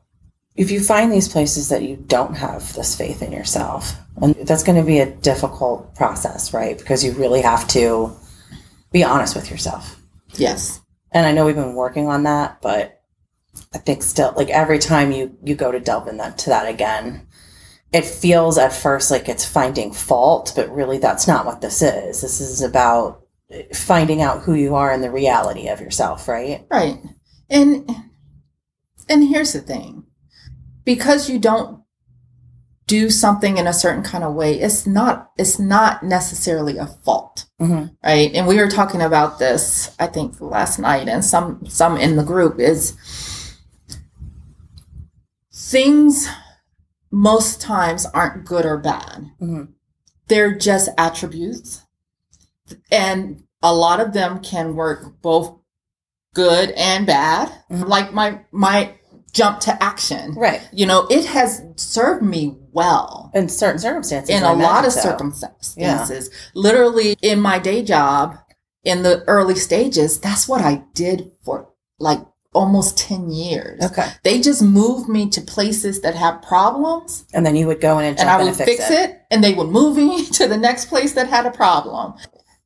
if 0.56 0.72
you 0.72 0.80
find 0.80 1.12
these 1.12 1.28
places 1.28 1.70
that 1.70 1.84
you 1.84 1.96
don't 1.96 2.36
have 2.36 2.74
this 2.74 2.96
faith 2.96 3.22
in 3.22 3.32
yourself, 3.32 3.96
and 4.22 4.36
that's 4.36 4.64
going 4.64 4.80
to 4.80 4.86
be 4.86 5.00
a 5.00 5.12
difficult 5.12 5.94
process, 5.96 6.54
right? 6.54 6.78
Because 6.78 7.04
you 7.04 7.12
really 7.14 7.42
have 7.42 7.68
to 7.70 8.16
be 8.92 9.04
honest 9.04 9.36
with 9.36 9.52
yourself. 9.52 10.00
Yes. 10.36 10.82
And 11.12 11.26
I 11.26 11.32
know 11.32 11.46
we've 11.46 11.56
been 11.56 11.76
working 11.76 12.08
on 12.08 12.24
that, 12.24 12.62
but 12.62 13.02
I 13.74 13.78
think 13.78 14.04
still, 14.04 14.34
like 14.36 14.50
every 14.50 14.80
time 14.80 15.12
you 15.12 15.38
you 15.44 15.56
go 15.56 15.72
to 15.72 15.80
delve 15.80 16.08
in 16.08 16.18
that 16.18 16.38
to 16.40 16.50
that 16.50 16.68
again, 16.68 17.28
it 17.96 18.04
feels 18.04 18.58
at 18.58 18.74
first 18.74 19.10
like 19.10 19.30
it's 19.30 19.46
finding 19.46 19.94
fault, 19.94 20.52
but 20.54 20.70
really 20.70 20.98
that's 20.98 21.30
not 21.30 21.46
what 21.46 21.62
this 21.62 21.82
is. 21.82 22.20
This 22.20 22.42
is 22.42 22.62
about 22.62 23.24
finding 23.74 24.22
out 24.22 24.42
who 24.42 24.54
you 24.54 24.76
are 24.76 24.92
and 24.92 25.02
the 25.02 25.10
reality 25.10 25.70
of 25.70 25.80
yourself, 25.80 26.28
right? 26.28 26.68
Right. 26.70 26.98
And 27.50 27.90
and 29.08 29.24
here's 29.24 29.54
the 29.54 29.62
thing. 29.62 30.04
Because 30.84 31.30
you 31.30 31.40
don't 31.40 31.84
do 32.86 33.10
something 33.10 33.58
in 33.58 33.66
a 33.66 33.74
certain 33.74 34.04
kind 34.04 34.26
of 34.26 34.36
way, 34.36 34.60
it's 34.60 34.86
not 34.86 35.32
it's 35.38 35.58
not 35.58 36.04
necessarily 36.04 36.78
a 36.78 36.88
fault. 36.88 37.46
Mm-hmm. 37.62 37.94
Right? 38.04 38.36
And 38.36 38.46
we 38.46 38.58
were 38.58 38.70
talking 38.70 39.02
about 39.02 39.40
this 39.40 39.96
I 40.00 40.08
think 40.08 40.42
last 40.42 40.80
night 40.80 41.08
and 41.08 41.24
some 41.24 41.66
some 41.66 41.96
in 41.96 42.18
the 42.18 42.26
group 42.26 42.60
is 42.60 42.98
things 45.54 46.28
most 47.16 47.62
times 47.62 48.06
aren't 48.08 48.44
good 48.46 48.66
or 48.66 48.78
bad. 48.78 49.32
Mhm. 49.42 49.70
They're 50.28 50.54
just 50.54 50.90
attributes. 50.98 51.82
And 52.92 53.44
a 53.64 53.74
lot 53.74 54.02
of 54.02 54.12
them 54.12 54.40
can 54.42 54.76
work 54.76 55.22
both 55.22 55.54
good 56.34 56.72
and 56.72 57.06
bad. 57.08 57.50
Mhm. 57.72 57.88
Like 57.88 58.14
my 58.14 58.42
my 58.52 58.96
jump 59.32 59.62
to 59.62 59.82
action. 59.84 60.34
Right. 60.34 60.62
You 60.74 60.86
know, 60.86 61.08
it 61.10 61.26
has 61.26 61.62
served 61.78 62.22
me 62.22 62.58
well 62.74 63.32
In 63.34 63.48
certain 63.48 63.80
circumstances. 63.80 64.30
in 64.36 64.44
I 64.44 64.52
a 64.52 64.56
lot 64.56 64.86
of 64.86 64.92
so. 64.92 65.00
circumstances. 65.02 66.30
Literally 66.54 67.16
in 67.22 67.40
my 67.40 67.60
day 67.60 67.82
job 67.82 68.38
in 68.84 69.04
the 69.04 69.24
early 69.28 69.56
stages, 69.56 70.20
that's 70.20 70.48
what 70.50 70.62
I 70.62 70.84
did 70.94 71.32
for 71.44 71.70
like 71.98 72.26
almost 72.56 72.98
10 72.98 73.30
years. 73.30 73.84
Okay. 73.84 74.08
They 74.24 74.42
just 74.42 74.64
moved 74.64 75.10
me 75.10 75.30
to 75.30 75.42
places 75.42 76.02
that 76.02 76.16
have 76.16 76.42
problems 76.42 77.26
And 77.34 77.46
then 77.46 77.56
you 77.56 77.68
would 77.68 77.82
go 77.82 78.00
in 78.00 78.06
and 78.06 78.20
and 78.20 78.30
I 78.30 78.38
would 78.38 78.48
and 78.48 78.58
fix, 78.58 78.88
fix 78.88 78.90
it. 78.90 79.22
and 79.30 79.44
they 79.44 79.54
would 79.54 79.68
move 79.68 79.98
me 79.98 80.26
to 80.34 80.48
the 80.48 80.58
next 80.58 80.86
place 80.86 81.14
that 81.14 81.28
had 81.28 81.46
a 81.46 81.52
problem 81.52 82.14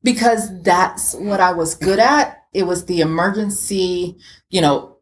because 0.02 0.62
that's 0.62 1.14
what 1.14 1.40
I 1.40 1.52
was 1.52 1.74
good 1.74 1.98
at. 1.98 2.38
It 2.54 2.62
was 2.62 2.86
the 2.86 3.00
emergency, 3.00 4.16
you 4.48 4.60
know, 4.60 4.98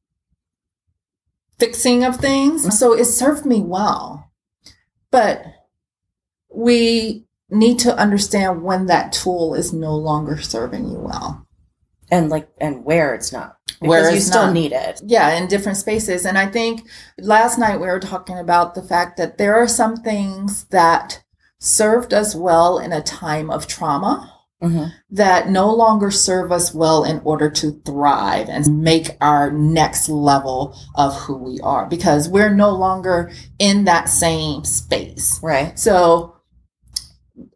fixing 1.59 2.05
of 2.05 2.17
things. 2.17 2.63
Mm-hmm. 2.63 2.71
So 2.71 2.93
it 2.93 3.05
served 3.05 3.45
me 3.45 3.61
well. 3.63 4.31
But 5.11 5.45
we 6.53 7.27
need 7.51 7.79
to 7.81 7.97
understand 7.97 8.63
when 8.63 8.87
that 8.87 9.13
tool 9.13 9.55
is 9.55 9.73
no 9.73 9.95
longer 9.95 10.39
serving 10.39 10.89
you 10.89 10.99
well. 10.99 11.47
And 12.11 12.31
like, 12.31 12.49
and 12.59 12.85
where 12.85 13.15
it's 13.15 13.33
not. 13.33 13.58
Because 13.81 13.89
Where 13.89 14.15
you 14.15 14.21
still 14.21 14.47
not. 14.47 14.55
need 14.55 14.73
it. 14.73 15.01
Yeah, 15.05 15.37
in 15.37 15.47
different 15.49 15.79
spaces. 15.79 16.27
And 16.27 16.37
I 16.37 16.47
think 16.47 16.89
last 17.19 17.59
night 17.59 17.81
we 17.81 17.87
were 17.87 18.01
talking 18.01 18.39
about 18.39 18.75
the 18.75 18.83
fact 18.83 19.17
that 19.19 19.39
there 19.39 19.55
are 19.55 19.69
some 19.69 19.97
things 19.97 20.65
that 20.67 21.23
served 21.59 22.13
us 22.15 22.35
well 22.35 22.79
in 22.79 22.93
a 22.93 23.03
time 23.03 23.51
of 23.51 23.67
trauma 23.67 24.33
hmm 24.61 24.87
that 25.11 25.49
no 25.49 25.73
longer 25.73 26.11
serve 26.11 26.51
us 26.51 26.75
well 26.75 27.05
in 27.05 27.21
order 27.25 27.49
to 27.49 27.81
thrive 27.87 28.49
and 28.49 28.83
make 28.83 29.17
our 29.21 29.51
next 29.53 30.09
level 30.09 30.77
of 30.97 31.15
who 31.15 31.37
we 31.37 31.61
are 31.61 31.87
because 31.87 32.29
we're 32.29 32.53
no 32.53 32.71
longer 32.71 33.31
in 33.59 33.85
that 33.85 34.09
same 34.09 34.65
space. 34.65 35.39
Right. 35.43 35.79
So, 35.79 36.37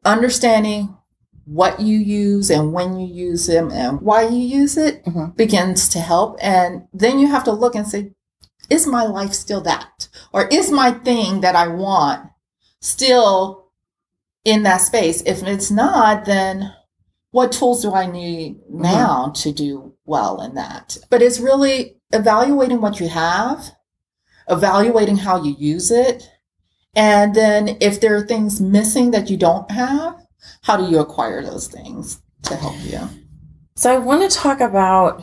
understanding 0.04 0.96
what 1.44 1.80
you 1.80 1.98
use 1.98 2.50
and 2.50 2.72
when 2.72 2.98
you 2.98 3.06
use 3.06 3.46
them 3.46 3.70
and 3.72 4.00
why 4.00 4.22
you 4.22 4.38
use 4.38 4.76
it 4.76 5.04
Mhm. 5.04 5.36
begins 5.36 5.88
to 5.90 5.98
help. 5.98 6.38
And 6.40 6.82
then 6.92 7.18
you 7.18 7.26
have 7.28 7.44
to 7.44 7.52
look 7.52 7.74
and 7.74 7.86
say, 7.86 8.12
is 8.70 8.86
my 8.86 9.04
life 9.04 9.32
still 9.32 9.60
that? 9.62 10.08
Or 10.32 10.46
is 10.46 10.70
my 10.70 10.92
thing 10.92 11.40
that 11.40 11.56
I 11.56 11.68
want 11.68 12.20
still 12.80 13.64
in 14.44 14.62
that 14.62 14.78
space? 14.78 15.22
If 15.26 15.42
it's 15.42 15.70
not, 15.70 16.24
then 16.24 16.72
what 17.32 17.52
tools 17.52 17.82
do 17.82 17.92
I 17.92 18.06
need 18.06 18.60
now 18.68 19.32
to 19.36 19.52
do 19.52 19.94
well 20.04 20.40
in 20.42 20.54
that? 20.54 20.96
But 21.10 21.22
it's 21.22 21.40
really 21.40 21.96
evaluating 22.12 22.80
what 22.80 23.00
you 23.00 23.08
have, 23.08 23.72
evaluating 24.48 25.16
how 25.16 25.42
you 25.42 25.54
use 25.58 25.90
it, 25.90 26.28
and 26.94 27.34
then 27.34 27.76
if 27.80 28.00
there 28.00 28.14
are 28.16 28.26
things 28.26 28.60
missing 28.60 29.10
that 29.12 29.30
you 29.30 29.36
don't 29.36 29.70
have, 29.70 30.21
how 30.62 30.76
do 30.76 30.84
you 30.84 31.00
acquire 31.00 31.42
those 31.42 31.68
things 31.68 32.20
to 32.42 32.56
help 32.56 32.74
you? 32.82 33.00
So 33.74 33.92
I 33.92 33.98
want 33.98 34.28
to 34.28 34.36
talk 34.36 34.60
about 34.60 35.22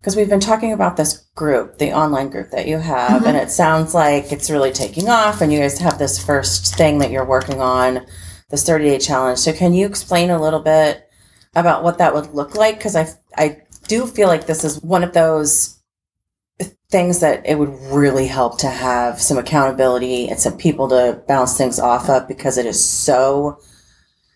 because 0.00 0.16
we've 0.16 0.28
been 0.28 0.40
talking 0.40 0.72
about 0.72 0.98
this 0.98 1.24
group, 1.34 1.78
the 1.78 1.92
online 1.92 2.28
group 2.28 2.50
that 2.50 2.68
you 2.68 2.76
have, 2.76 3.22
Mhm. 3.22 3.26
and 3.26 3.36
it 3.38 3.50
sounds 3.50 3.94
like 3.94 4.30
it's 4.32 4.50
really 4.50 4.70
taking 4.70 5.08
off, 5.08 5.40
and 5.40 5.50
you 5.50 5.60
guys 5.60 5.78
have 5.78 5.98
this 5.98 6.18
first 6.18 6.76
thing 6.76 6.98
that 6.98 7.10
you're 7.10 7.24
working 7.24 7.62
on, 7.62 8.04
this 8.50 8.64
30 8.64 8.84
day 8.90 8.98
challenge. 8.98 9.38
So 9.38 9.52
can 9.52 9.72
you 9.72 9.86
explain 9.86 10.28
a 10.30 10.38
little 10.40 10.60
bit 10.60 11.08
about 11.56 11.82
what 11.82 11.96
that 11.98 12.14
would 12.14 12.34
look 12.34 12.54
like? 12.54 12.76
Because 12.76 12.94
I 12.96 13.08
I 13.36 13.62
do 13.88 14.06
feel 14.06 14.28
like 14.28 14.46
this 14.46 14.62
is 14.62 14.82
one 14.82 15.02
of 15.02 15.12
those 15.14 15.76
things 16.90 17.20
that 17.20 17.42
it 17.44 17.58
would 17.58 17.74
really 17.90 18.26
help 18.26 18.58
to 18.58 18.68
have 18.68 19.20
some 19.20 19.38
accountability 19.38 20.28
and 20.28 20.38
some 20.38 20.56
people 20.56 20.88
to 20.88 21.20
bounce 21.26 21.56
things 21.56 21.80
off 21.80 22.08
of 22.08 22.28
because 22.28 22.56
it 22.58 22.66
is 22.66 22.82
so 22.84 23.58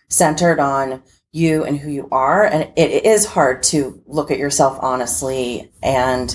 centered 0.09 0.59
on 0.59 1.03
you 1.33 1.65
and 1.65 1.79
who 1.79 1.91
you 1.91 2.09
are. 2.11 2.45
And 2.45 2.73
it, 2.77 3.05
is 3.05 3.27
hard 3.27 3.63
to 3.65 4.03
look 4.07 4.31
at 4.31 4.39
yourself 4.39 4.79
honestly 4.81 5.71
and 5.83 6.35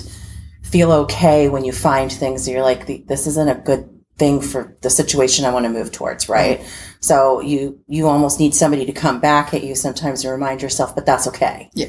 feel 0.62 0.92
okay 0.92 1.48
when 1.48 1.64
you 1.64 1.72
find 1.72 2.10
things 2.10 2.48
you're 2.48 2.62
like, 2.62 3.06
this 3.06 3.26
isn't 3.26 3.48
a 3.48 3.54
good 3.54 3.88
thing 4.16 4.40
for 4.40 4.76
the 4.82 4.90
situation 4.90 5.44
I 5.44 5.52
want 5.52 5.64
to 5.64 5.70
move 5.70 5.90
towards, 5.90 6.28
right? 6.28 6.64
So 7.00 7.40
you 7.40 7.80
you 7.88 8.08
almost 8.08 8.38
need 8.38 8.54
somebody 8.54 8.86
to 8.86 8.92
come 8.92 9.20
back 9.20 9.52
at 9.52 9.64
you 9.64 9.74
sometimes 9.74 10.22
to 10.22 10.30
remind 10.30 10.62
yourself, 10.62 10.94
but 10.94 11.04
that's 11.04 11.26
okay. 11.28 11.68
Yeah. 11.74 11.88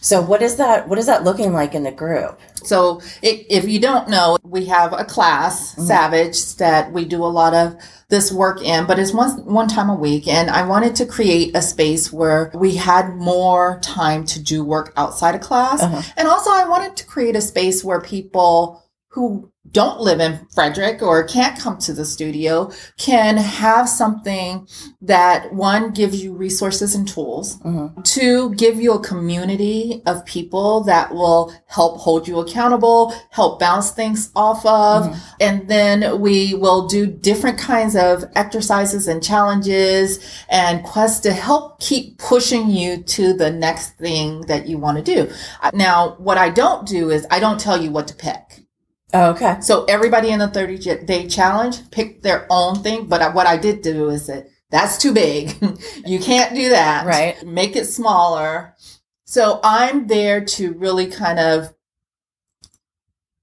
So 0.00 0.20
what 0.22 0.42
is 0.42 0.56
that 0.56 0.88
what 0.88 0.98
is 0.98 1.06
that 1.06 1.24
looking 1.24 1.52
like 1.52 1.74
in 1.74 1.82
the 1.82 1.92
group? 1.92 2.40
So, 2.62 3.00
i 3.22 3.46
if 3.48 3.68
you 3.68 3.80
don't 3.80 4.08
know, 4.08 4.38
we 4.42 4.66
have 4.66 4.92
a 4.92 5.04
class, 5.04 5.74
Mhm. 5.74 5.86
Savage, 5.86 6.56
that 6.56 6.92
we 6.92 7.04
do 7.04 7.24
a 7.24 7.32
lot 7.40 7.54
of 7.54 7.76
this 8.08 8.32
work 8.32 8.62
in, 8.62 8.86
but 8.86 8.98
it's 8.98 9.12
one 9.14 9.30
one 9.46 9.68
time 9.68 9.88
a 9.90 9.94
week. 9.94 10.26
And 10.28 10.50
I 10.50 10.62
wanted 10.66 10.94
to 10.96 11.06
create 11.06 11.54
a 11.56 11.62
space 11.62 12.12
where 12.12 12.50
we 12.54 12.76
had 12.76 13.16
more 13.16 13.78
time 13.82 14.24
to 14.26 14.40
do 14.40 14.64
work 14.64 14.92
outside 14.96 15.34
of 15.34 15.40
class. 15.42 15.82
Uh-huh. 15.82 16.02
And 16.16 16.28
also, 16.28 16.50
I 16.50 16.68
wanted 16.68 16.96
to 16.96 17.06
create 17.06 17.36
a 17.36 17.40
space 17.40 17.84
where 17.84 18.00
people 18.00 18.82
who 19.10 19.50
don't 19.72 20.00
live 20.00 20.20
in 20.20 20.46
Frederick 20.54 21.02
or 21.02 21.22
can't 21.24 21.58
come 21.58 21.78
to 21.78 21.92
the 21.92 22.04
studio 22.04 22.70
can 22.96 23.36
have 23.36 23.88
something 23.88 24.66
that 25.02 25.52
one 25.52 25.90
gives 25.92 26.22
you 26.22 26.32
resources 26.32 26.94
and 26.94 27.06
tools 27.06 27.58
Mhm. 27.58 28.02
to 28.04 28.50
give 28.54 28.80
you 28.80 28.92
a 28.92 28.98
community 29.00 30.02
of 30.06 30.24
people 30.24 30.80
that 30.84 31.12
will 31.14 31.52
help 31.66 31.98
hold 31.98 32.26
you 32.26 32.38
accountable, 32.38 33.12
help 33.30 33.60
bounce 33.60 33.90
things 33.90 34.30
off 34.34 34.64
of. 34.64 35.06
Mhm. 35.06 35.16
And 35.40 35.68
then 35.68 36.20
we 36.20 36.54
will 36.54 36.86
do 36.86 37.06
different 37.06 37.58
kinds 37.58 37.94
of 37.96 38.24
exercises 38.34 39.06
and 39.08 39.22
challenges 39.22 40.20
and 40.48 40.82
quests 40.84 41.20
to 41.20 41.32
help 41.32 41.80
keep 41.80 42.16
pushing 42.18 42.70
you 42.70 42.98
to 43.02 43.32
the 43.34 43.50
next 43.50 43.90
thing 43.98 44.42
that 44.48 44.66
you 44.68 44.78
want 44.78 44.96
to 44.96 45.02
do. 45.02 45.28
Now, 45.74 46.14
what 46.18 46.38
I 46.38 46.48
don't 46.48 46.86
do 46.86 47.10
is 47.10 47.26
I 47.30 47.40
don't 47.40 47.60
tell 47.60 47.80
you 47.80 47.90
what 47.90 48.08
to 48.08 48.14
pick. 48.14 48.66
Oh, 49.12 49.30
okay. 49.30 49.60
So 49.60 49.84
everybody 49.84 50.30
in 50.30 50.38
the 50.38 50.48
30 50.48 51.04
day 51.04 51.26
challenge 51.26 51.90
picked 51.90 52.22
their 52.22 52.46
own 52.50 52.82
thing. 52.82 53.06
But 53.06 53.34
what 53.34 53.46
I 53.46 53.56
did 53.56 53.82
do 53.82 54.08
is 54.10 54.26
that 54.26 54.48
that's 54.70 54.98
too 54.98 55.12
big. 55.12 55.54
you 56.06 56.20
can't 56.20 56.54
do 56.54 56.70
that. 56.70 57.06
Right. 57.06 57.42
Make 57.44 57.76
it 57.76 57.86
smaller. 57.86 58.76
So 59.24 59.60
I'm 59.62 60.06
there 60.06 60.44
to 60.44 60.72
really 60.74 61.06
kind 61.06 61.38
of 61.38 61.74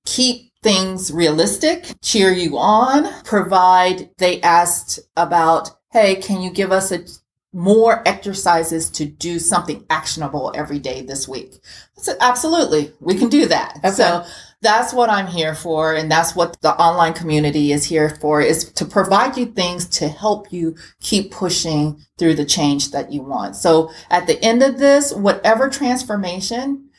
keep 0.06 0.51
things 0.63 1.12
realistic, 1.12 1.95
cheer 2.01 2.32
you 2.32 2.58
on, 2.58 3.23
provide. 3.23 4.10
They 4.17 4.41
asked 4.41 4.99
about, 5.15 5.71
hey, 5.91 6.15
can 6.15 6.41
you 6.41 6.49
give 6.49 6.71
us 6.71 6.91
a 6.91 7.06
more 7.53 8.08
exercises 8.08 8.89
to 8.91 9.06
do 9.06 9.39
something 9.39 9.86
actionable 9.89 10.51
every 10.56 10.80
day 10.80 11.01
this 11.01 11.27
week? 11.27 11.53
I 11.97 12.01
said, 12.01 12.17
absolutely, 12.19 12.91
we 12.99 13.15
can 13.15 13.30
do 13.30 13.45
that. 13.47 13.77
Okay. 13.77 13.91
So 13.91 14.25
that's 14.62 14.93
what 14.93 15.10
I'm 15.10 15.28
here 15.28 15.54
for. 15.54 15.93
And 15.93 16.10
that's 16.12 16.36
what 16.36 16.60
the 16.62 16.74
online 16.76 17.13
community 17.13 17.72
is 17.72 17.84
here 17.86 18.10
for 18.22 18.41
is 18.41 18.72
to 18.74 18.86
provide 18.86 19.38
you 19.38 19.46
things 19.46 19.88
to 20.00 20.08
help 20.08 20.52
you 20.52 20.76
keep 21.00 21.32
pushing 21.32 22.00
through 22.17 22.36
the 22.36 22.46
change 22.46 22.91
that 22.91 23.12
you 23.12 23.22
want. 23.22 23.56
So 23.56 23.91
at 24.10 24.26
the 24.26 24.41
end 24.43 24.63
of 24.63 24.80
this, 24.80 25.13
whatever 25.13 25.70
transformation 25.70 26.89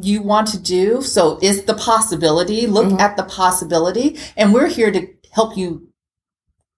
you 0.00 0.22
want 0.22 0.46
to 0.48 0.58
do, 0.58 1.02
so 1.02 1.38
it's 1.42 1.62
the 1.62 1.74
possibility, 1.74 2.66
look 2.66 2.86
Mhm. 2.86 3.00
at 3.00 3.16
the 3.16 3.24
possibility. 3.24 4.16
And 4.36 4.54
we're 4.54 4.68
here 4.68 4.92
to 4.92 5.08
help 5.32 5.56
you 5.56 5.88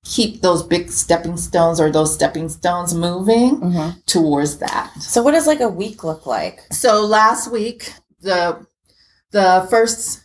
keep 0.05 0.41
those 0.41 0.63
big 0.63 0.91
stepping 0.91 1.37
stones 1.37 1.79
or 1.79 1.91
those 1.91 2.15
stepping 2.15 2.49
stones 2.49 2.95
moving 2.95 3.57
hmm 3.57 3.91
towards 4.07 4.57
that. 4.57 4.91
So 4.99 5.23
what 5.23 5.33
does 5.33 5.47
like 5.47 5.61
a 5.61 5.69
week 5.69 6.03
look 6.03 6.25
like? 6.25 6.63
So 6.73 7.05
last 7.05 7.53
week, 7.53 7.93
the 8.23 8.65
the 9.33 9.67
first 9.69 10.21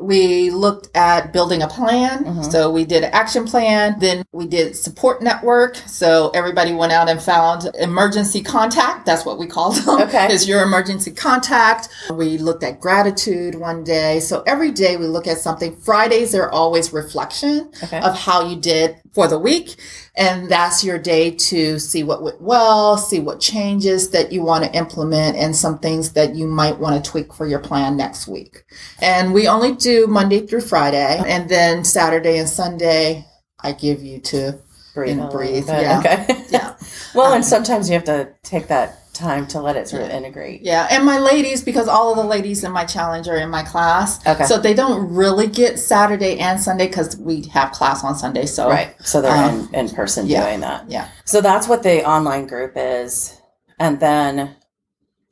we 0.00 0.50
looked 0.50 0.88
at 0.96 1.32
building 1.32 1.62
a 1.62 1.68
plan. 1.68 2.24
Mhm. 2.24 2.50
So 2.50 2.70
we 2.70 2.84
did 2.84 3.04
an 3.04 3.10
action 3.12 3.44
plan. 3.46 3.96
Then 4.00 4.24
we 4.32 4.46
did 4.46 4.74
support 4.76 5.22
network. 5.22 5.76
So 5.86 6.30
everybody 6.34 6.72
went 6.72 6.92
out 6.92 7.08
and 7.08 7.20
found 7.22 7.70
emergency 7.78 8.40
contact. 8.40 9.04
That's 9.06 9.24
what 9.26 9.38
we 9.38 9.46
called 9.46 9.76
them. 9.76 10.00
Okay. 10.02 10.32
Is 10.32 10.48
your 10.48 10.62
emergency 10.62 11.10
contact. 11.10 11.88
We 12.12 12.38
looked 12.38 12.64
at 12.64 12.80
gratitude 12.80 13.54
one 13.54 13.84
day. 13.84 14.20
So 14.20 14.42
every 14.46 14.70
day 14.70 14.96
we 14.96 15.06
look 15.06 15.26
at 15.26 15.38
something. 15.38 15.76
Fridays 15.76 16.34
are 16.34 16.50
always 16.50 16.92
reflection 16.92 17.68
Okay. 17.84 18.00
of 18.00 18.16
how 18.16 18.46
you 18.48 18.56
did 18.56 18.96
for 19.12 19.26
the 19.28 19.38
week. 19.38 19.76
And 20.16 20.48
that's 20.48 20.84
your 20.84 20.98
day 20.98 21.30
to 21.30 21.78
see 21.78 22.02
what 22.02 22.22
went 22.22 22.40
well, 22.40 22.96
see 22.96 23.20
what 23.20 23.40
changes 23.40 24.10
that 24.10 24.32
you 24.32 24.42
want 24.42 24.64
to 24.64 24.76
implement, 24.76 25.36
and 25.36 25.54
some 25.54 25.78
things 25.78 26.12
that 26.12 26.34
you 26.34 26.46
might 26.46 26.78
want 26.78 27.02
to 27.02 27.10
tweak 27.10 27.32
for 27.32 27.46
your 27.46 27.60
plan 27.60 27.96
next 27.96 28.28
week. 28.28 28.64
And 29.00 29.32
we 29.32 29.48
only 29.48 29.74
do 29.74 30.06
Monday 30.06 30.46
through 30.46 30.62
Friday. 30.62 31.22
And 31.26 31.48
then 31.48 31.84
Saturday 31.84 32.38
and 32.38 32.48
Sunday, 32.48 33.26
I 33.60 33.72
give 33.72 34.02
you 34.02 34.20
to, 34.20 34.58
breathe. 34.94 35.18
and 35.18 35.30
breathe, 35.30 35.68
yeah. 35.68 35.98
Okay. 36.00 36.44
yeah. 36.50 36.76
well, 37.14 37.28
Um, 37.28 37.36
and 37.36 37.44
sometimes 37.44 37.88
you 37.88 37.94
have 37.94 38.04
to 38.04 38.32
take 38.42 38.68
that 38.68 38.99
time 39.20 39.46
to 39.48 39.60
let 39.60 39.76
it 39.76 39.86
sort 39.88 40.02
of 40.02 40.10
integrate. 40.10 40.62
Yeah. 40.62 40.88
And 40.90 41.04
my 41.04 41.18
ladies, 41.18 41.62
because 41.62 41.86
all 41.88 42.10
of 42.10 42.16
the 42.16 42.24
ladies 42.24 42.64
in 42.64 42.72
my 42.72 42.84
challenge 42.84 43.28
are 43.28 43.36
in 43.36 43.50
my 43.50 43.62
class. 43.62 44.24
Okay. 44.26 44.44
So 44.44 44.58
they 44.58 44.74
don't 44.74 45.14
really 45.14 45.46
get 45.46 45.78
Saturday 45.78 46.38
and 46.38 46.58
Sunday 46.60 46.88
because 46.88 47.16
we 47.16 47.42
have 47.52 47.70
class 47.72 48.02
on 48.02 48.14
Sunday. 48.16 48.46
So, 48.46 48.68
Right. 48.68 48.94
So 49.04 49.20
they're 49.20 49.32
Um, 49.36 49.68
in, 49.72 49.88
in 49.88 49.88
person 49.94 50.26
yeah. 50.26 50.44
doing 50.46 50.60
that. 50.60 50.90
yeah. 50.90 51.08
So 51.24 51.40
that's 51.40 51.68
what 51.68 51.82
the 51.82 52.04
online 52.04 52.46
group 52.46 52.72
is. 52.76 53.36
And 53.78 54.00
then 54.00 54.56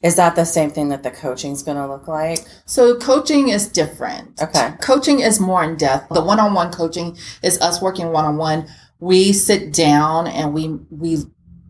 is 0.01 0.15
that 0.15 0.37
the 0.37 0.45
same 0.45 0.71
thing 0.71 0.91
that 0.91 1.03
the 1.03 1.11
coaching 1.11 1.51
is 1.53 1.63
going 1.65 1.77
to 1.77 1.89
look 1.89 2.07
like? 2.07 2.39
So 2.67 2.97
coaching 2.99 3.49
is 3.49 3.67
different. 3.67 4.41
Okay. 4.41 4.73
Coaching 4.81 5.19
is 5.21 5.41
more 5.41 5.65
in 5.65 5.77
depth. 5.77 6.09
The 6.11 6.23
one-on-one 6.23 6.71
coaching 6.73 7.17
is 7.43 7.61
us 7.61 7.83
working 7.83 8.13
one-on-one. 8.13 8.69
We 9.01 9.33
sit 9.33 9.73
down 9.73 10.27
and 10.29 10.55
we 10.55 10.79
we 10.91 11.19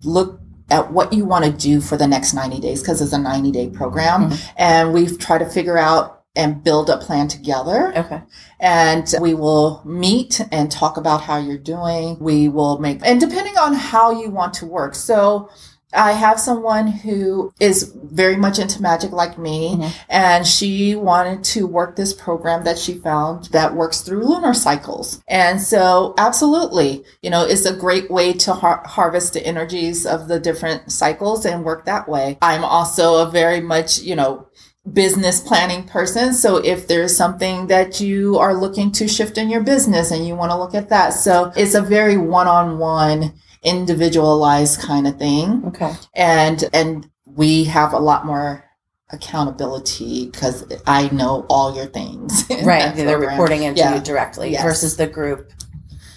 look 0.05 0.41
at 0.71 0.93
what 0.93 1.13
you 1.13 1.25
want 1.25 1.45
to 1.45 1.51
do 1.53 1.81
for 1.81 1.97
the 1.97 2.07
next 2.07 2.35
90 2.35 2.61
days 2.61 2.81
because 2.83 3.01
it's 3.01 3.13
a 3.13 3.19
90 3.19 3.51
day 3.51 3.69
program 3.69 4.31
Mhm. 4.31 4.41
and 4.57 4.93
we've 4.93 5.19
tried 5.19 5.39
to 5.39 5.47
figure 5.47 5.79
out 5.79 6.15
and 6.37 6.63
build 6.63 6.89
a 6.89 6.97
plan 6.99 7.27
together. 7.27 7.93
Okay. 7.97 8.21
And 8.61 9.13
we 9.21 9.35
will 9.35 9.81
meet 9.85 10.41
and 10.53 10.71
talk 10.71 10.97
about 10.97 11.23
how 11.23 11.37
you're 11.39 11.59
doing. 11.59 12.17
We 12.21 12.49
will 12.49 12.79
make, 12.79 13.01
and 13.05 13.19
depending 13.19 13.59
on 13.59 13.75
how 13.75 14.13
you 14.13 14.31
want 14.31 14.55
to 14.55 14.67
work. 14.67 14.95
So 14.95 15.49
I 15.95 16.13
have 16.13 16.39
someone 16.39 16.89
who 16.89 17.53
is 17.59 17.95
very 17.95 18.37
much 18.37 18.59
into 18.59 18.83
magic 18.83 19.11
like 19.13 19.39
me, 19.39 19.77
Mhm. 19.77 19.91
and 20.09 20.47
she 20.47 20.95
wanted 20.95 21.43
to 21.45 21.67
work 21.67 21.97
this 21.97 22.13
program 22.13 22.65
that 22.65 22.79
she 22.79 22.95
found 22.95 23.47
that 23.53 23.75
works 23.75 24.01
through 24.03 24.25
lunar 24.25 24.53
cycles. 24.53 25.21
And 25.27 25.63
so, 25.63 26.15
absolutely, 26.19 27.05
you 27.23 27.31
know, 27.31 27.43
it's 27.43 27.65
a 27.65 27.73
great 27.73 28.11
way 28.11 28.35
to 28.35 28.53
har- 28.53 28.83
harvest 28.85 29.33
the 29.33 29.47
energies 29.47 30.05
of 30.05 30.29
the 30.29 30.39
different 30.39 30.93
cycles 30.93 31.47
and 31.47 31.65
work 31.65 31.87
that 31.87 32.09
way. 32.09 32.37
I'm 32.43 32.65
also 32.65 33.17
a 33.17 33.31
very 33.31 33.61
much, 33.61 34.01
you 34.01 34.15
know, 34.15 34.45
business 34.93 35.41
planning 35.41 35.83
person. 35.85 36.33
So 36.33 36.57
if 36.57 36.87
there's 36.87 37.15
something 37.17 37.67
that 37.67 38.01
you 38.01 38.39
are 38.39 38.55
looking 38.55 38.91
to 38.93 39.09
shift 39.09 39.37
in 39.37 39.51
your 39.51 39.61
business 39.63 40.11
and 40.11 40.27
you 40.27 40.35
want 40.35 40.51
to 40.51 40.59
look 40.59 40.75
at 40.75 40.89
that. 40.89 41.13
So 41.13 41.53
it's 41.57 41.75
a 41.75 41.83
very 41.83 42.17
one-on-one 42.17 43.33
individualized 43.63 44.81
kind 44.81 45.07
of 45.07 45.19
thing. 45.19 45.63
Okay. 45.69 45.93
And 46.15 46.65
and 46.73 47.09
we 47.25 47.65
have 47.65 47.93
a 47.93 47.99
lot 47.99 48.25
more 48.27 48.65
accountability 49.11 50.27
because 50.31 50.65
I 50.87 51.09
know 51.11 51.47
all 51.49 51.75
your 51.75 51.87
things. 51.87 52.45
Right. 52.63 52.95
They're 52.95 53.09
program. 53.17 53.31
reporting 53.31 53.63
into 53.63 53.81
Yeah. 53.81 53.95
you 53.95 54.01
directly 54.01 54.51
Yes. 54.53 54.63
versus 54.63 54.97
the 54.97 55.07
group. 55.07 55.51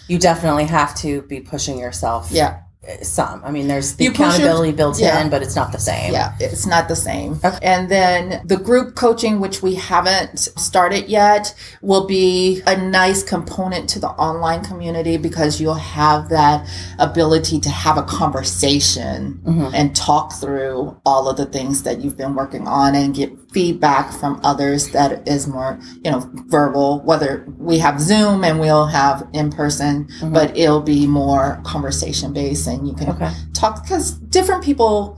You 0.08 0.18
definitely 0.20 0.66
have 0.66 0.94
to 0.96 1.22
be 1.24 1.40
pushing 1.40 1.80
yourself. 1.80 2.30
Yeah. 2.32 2.62
Some. 3.04 3.44
I 3.46 3.52
mean, 3.52 3.68
there's 3.68 3.94
the 3.94 4.06
You 4.06 4.10
push 4.10 4.20
your- 4.20 4.28
accountability 4.30 4.72
built 4.72 5.00
yeah. 5.00 5.22
in, 5.22 5.30
but 5.30 5.44
it's 5.44 5.56
not 5.56 5.72
the 5.72 5.78
same. 5.78 6.12
Yeah, 6.14 6.34
it's 6.40 6.66
not 6.66 6.88
the 6.88 6.96
same. 6.96 7.40
Okay. 7.46 7.60
And 7.62 7.90
then 7.90 8.42
the 8.44 8.58
group 8.58 8.96
coaching, 8.96 9.40
which 9.40 9.62
we 9.62 9.76
haven't 9.76 10.40
started 10.40 11.08
yet, 11.08 11.54
will 11.84 12.08
be 12.08 12.64
a 12.66 12.76
nice 12.76 13.22
component 13.22 13.88
to 13.90 14.00
the 14.00 14.08
online 14.08 14.64
community 14.64 15.18
because 15.18 15.62
you'll 15.62 15.76
have 15.76 16.30
that 16.30 16.68
ability 16.98 17.60
to 17.60 17.70
have 17.70 18.00
a 18.00 18.04
conversation 18.04 19.40
Mhm. 19.46 19.72
and 19.76 19.96
talk 19.96 20.34
through 20.34 20.98
all 21.06 21.30
of 21.30 21.38
the 21.38 21.46
things 21.46 21.84
that 21.84 22.02
you've 22.02 22.18
been 22.18 22.34
working 22.34 22.68
on 22.68 22.96
and 22.96 23.14
get 23.14 23.32
feedback 23.52 24.12
from 24.14 24.40
others 24.44 24.88
that 24.90 25.28
is 25.28 25.46
more, 25.46 25.78
you 26.04 26.10
know, 26.10 26.28
verbal, 26.48 27.02
whether 27.06 27.46
we 27.60 27.78
have 27.78 28.00
Zoom 28.02 28.44
and 28.44 28.60
we'll 28.60 28.86
have 28.88 29.28
in 29.34 29.52
person, 29.52 30.08
Mhm. 30.22 30.34
but 30.34 30.58
it'll 30.58 30.82
be 30.82 31.06
more 31.06 31.60
conversation 31.64 32.32
based 32.34 32.71
and 32.72 32.88
you 32.88 32.94
can 32.94 33.10
Okay. 33.10 33.32
talk 33.54 33.84
because 33.84 34.12
different 34.12 34.64
people 34.64 35.18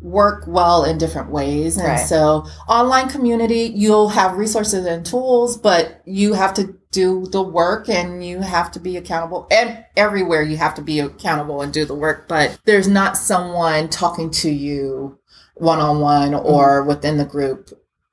work 0.00 0.44
well 0.46 0.84
in 0.84 0.98
different 0.98 1.30
ways 1.30 1.78
and 1.78 1.86
Right. 1.88 1.96
so 1.96 2.44
online 2.68 3.08
community 3.08 3.72
you'll 3.74 4.10
have 4.10 4.36
resources 4.36 4.84
and 4.84 5.04
tools 5.06 5.56
but 5.56 6.02
you 6.04 6.34
have 6.34 6.52
to 6.54 6.74
do 6.90 7.24
the 7.32 7.40
work 7.42 7.88
and 7.88 8.22
you 8.24 8.40
have 8.42 8.70
to 8.72 8.80
be 8.80 8.98
accountable 8.98 9.46
and 9.50 9.82
everywhere 9.96 10.42
you 10.42 10.58
have 10.58 10.74
to 10.74 10.82
be 10.82 11.00
accountable 11.00 11.62
and 11.62 11.72
do 11.72 11.86
the 11.86 11.94
work 11.94 12.28
but 12.28 12.58
there's 12.66 12.86
not 12.86 13.16
someone 13.16 13.88
talking 13.88 14.30
to 14.30 14.50
you 14.50 15.18
one-on-one 15.54 16.34
or 16.34 16.82
within 16.84 17.16
the 17.16 17.24
group 17.24 17.70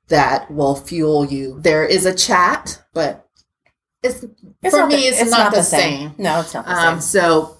that 0.08 0.50
will 0.50 0.74
fuel 0.74 1.26
you 1.26 1.58
there 1.60 1.84
is 1.84 2.06
a 2.06 2.14
chat 2.14 2.82
but 2.94 3.28
it's 4.02 4.24
It's 4.62 4.74
For 4.74 4.86
me, 4.86 4.96
the, 4.96 5.02
it's 5.08 5.30
not 5.30 5.52
the 5.52 5.62
same. 5.62 6.12
No, 6.18 6.40
it's 6.40 6.54
not 6.54 6.64
the 6.66 6.72
um, 6.72 7.00
same. 7.00 7.00
so 7.00 7.56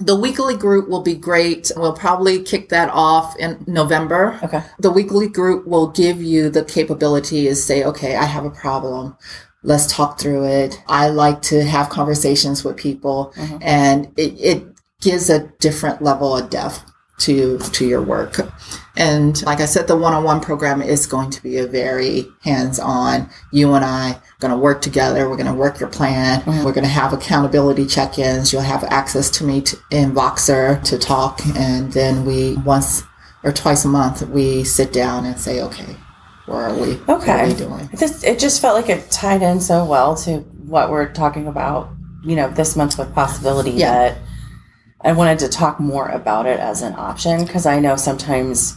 the 0.00 0.14
weekly 0.14 0.56
group 0.56 0.88
will 0.88 1.02
be 1.02 1.14
great. 1.14 1.70
We'll 1.76 1.92
probably 1.92 2.42
kick 2.42 2.68
that 2.68 2.88
off 2.92 3.36
in 3.36 3.64
November. 3.66 4.38
Okay. 4.42 4.62
The 4.78 4.90
weekly 4.90 5.28
group 5.28 5.66
will 5.66 5.88
give 5.88 6.22
you 6.22 6.50
the 6.50 6.64
capability 6.64 7.44
to 7.48 7.56
say, 7.56 7.84
okay, 7.84 8.14
I 8.16 8.24
have 8.24 8.44
a 8.44 8.50
problem. 8.50 9.16
Let's 9.64 9.86
talk 9.92 10.20
through 10.20 10.44
it. 10.46 10.80
I 10.86 11.08
like 11.08 11.42
to 11.42 11.64
have 11.64 11.88
conversations 11.90 12.62
with 12.64 12.76
people 12.76 13.32
Mhm. 13.36 13.58
and 13.60 14.08
it, 14.16 14.34
it 14.38 14.64
gives 15.00 15.30
a 15.30 15.48
different 15.58 16.00
level 16.00 16.36
of 16.36 16.48
depth 16.50 16.84
to 17.18 17.58
to 17.58 17.84
your 17.86 18.02
work. 18.02 18.40
And 18.98 19.40
like 19.46 19.60
I 19.60 19.64
said, 19.66 19.86
the 19.86 19.96
one-on-one 19.96 20.40
program 20.40 20.82
is 20.82 21.06
going 21.06 21.30
to 21.30 21.40
be 21.42 21.58
a 21.58 21.66
very 21.68 22.26
hands-on. 22.42 23.30
You 23.52 23.74
and 23.74 23.84
I 23.84 24.18
going 24.40 24.50
to 24.50 24.58
work 24.58 24.80
together. 24.82 25.28
We're 25.30 25.36
going 25.36 25.46
to 25.46 25.54
work 25.54 25.78
your 25.78 25.88
plan. 25.88 26.40
Mhm. 26.42 26.64
We're 26.64 26.72
going 26.72 26.82
to 26.84 26.90
have 26.90 27.12
accountability 27.12 27.86
check-ins. 27.86 28.52
You'll 28.52 28.62
have 28.62 28.82
access 28.84 29.30
to 29.30 29.44
me 29.44 29.60
t 29.60 29.76
in 29.92 30.12
Voxer 30.12 30.82
to 30.82 30.98
talk, 30.98 31.40
and 31.56 31.92
then 31.92 32.24
we 32.26 32.56
once 32.56 33.04
or 33.44 33.52
twice 33.52 33.84
a 33.84 33.88
month 33.88 34.20
we 34.28 34.64
sit 34.64 34.92
down 34.92 35.24
and 35.24 35.38
say, 35.38 35.62
okay, 35.62 35.94
where 36.46 36.62
are 36.68 36.74
we? 36.74 36.94
What 36.94 37.08
are 37.20 37.22
Okay. 37.22 37.48
we 37.48 37.54
doing? 37.54 37.88
It 37.92 38.00
just, 38.00 38.24
it 38.24 38.40
just 38.40 38.60
felt 38.60 38.74
like 38.74 38.88
it 38.88 39.10
tied 39.12 39.42
in 39.42 39.60
so 39.60 39.84
well 39.84 40.16
to 40.24 40.38
what 40.66 40.90
we're 40.90 41.12
talking 41.12 41.46
about, 41.46 41.88
you 42.24 42.34
know, 42.34 42.48
this 42.50 42.74
month 42.74 42.98
with 42.98 43.14
possibility 43.14 43.70
Yeah. 43.70 43.92
that 43.92 44.18
I 45.04 45.12
wanted 45.12 45.38
to 45.40 45.48
talk 45.48 45.78
more 45.78 46.08
about 46.08 46.46
it 46.46 46.58
as 46.58 46.82
an 46.82 46.94
option 46.98 47.44
because 47.44 47.64
I 47.64 47.78
know 47.78 47.94
sometimes, 47.94 48.76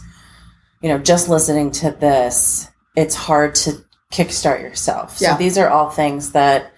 you 0.82 0.88
know, 0.88 0.98
just 0.98 1.28
listening 1.28 1.70
to 1.70 1.90
this, 1.92 2.68
it's 2.96 3.14
hard 3.14 3.54
to 3.54 3.82
kickstart 4.12 4.60
yourself. 4.60 5.18
So 5.18 5.24
Yeah. 5.26 5.36
these 5.36 5.56
are 5.56 5.68
all 5.70 5.88
things 5.90 6.32
that 6.32 6.72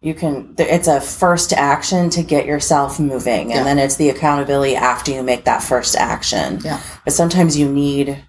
you 0.00 0.14
can, 0.14 0.54
it's 0.58 0.86
a 0.86 1.00
first 1.00 1.52
action 1.52 2.08
to 2.10 2.22
get 2.22 2.46
yourself 2.46 3.00
moving. 3.00 3.46
And 3.52 3.60
Yeah. 3.60 3.64
then 3.64 3.78
it's 3.80 3.96
the 3.96 4.10
accountability 4.10 4.76
after 4.76 5.10
you 5.10 5.22
make 5.24 5.44
that 5.46 5.62
first 5.62 5.96
action. 5.96 6.60
Yeah. 6.64 6.78
But 7.04 7.14
sometimes 7.14 7.56
you 7.56 7.68
need, 7.68 8.22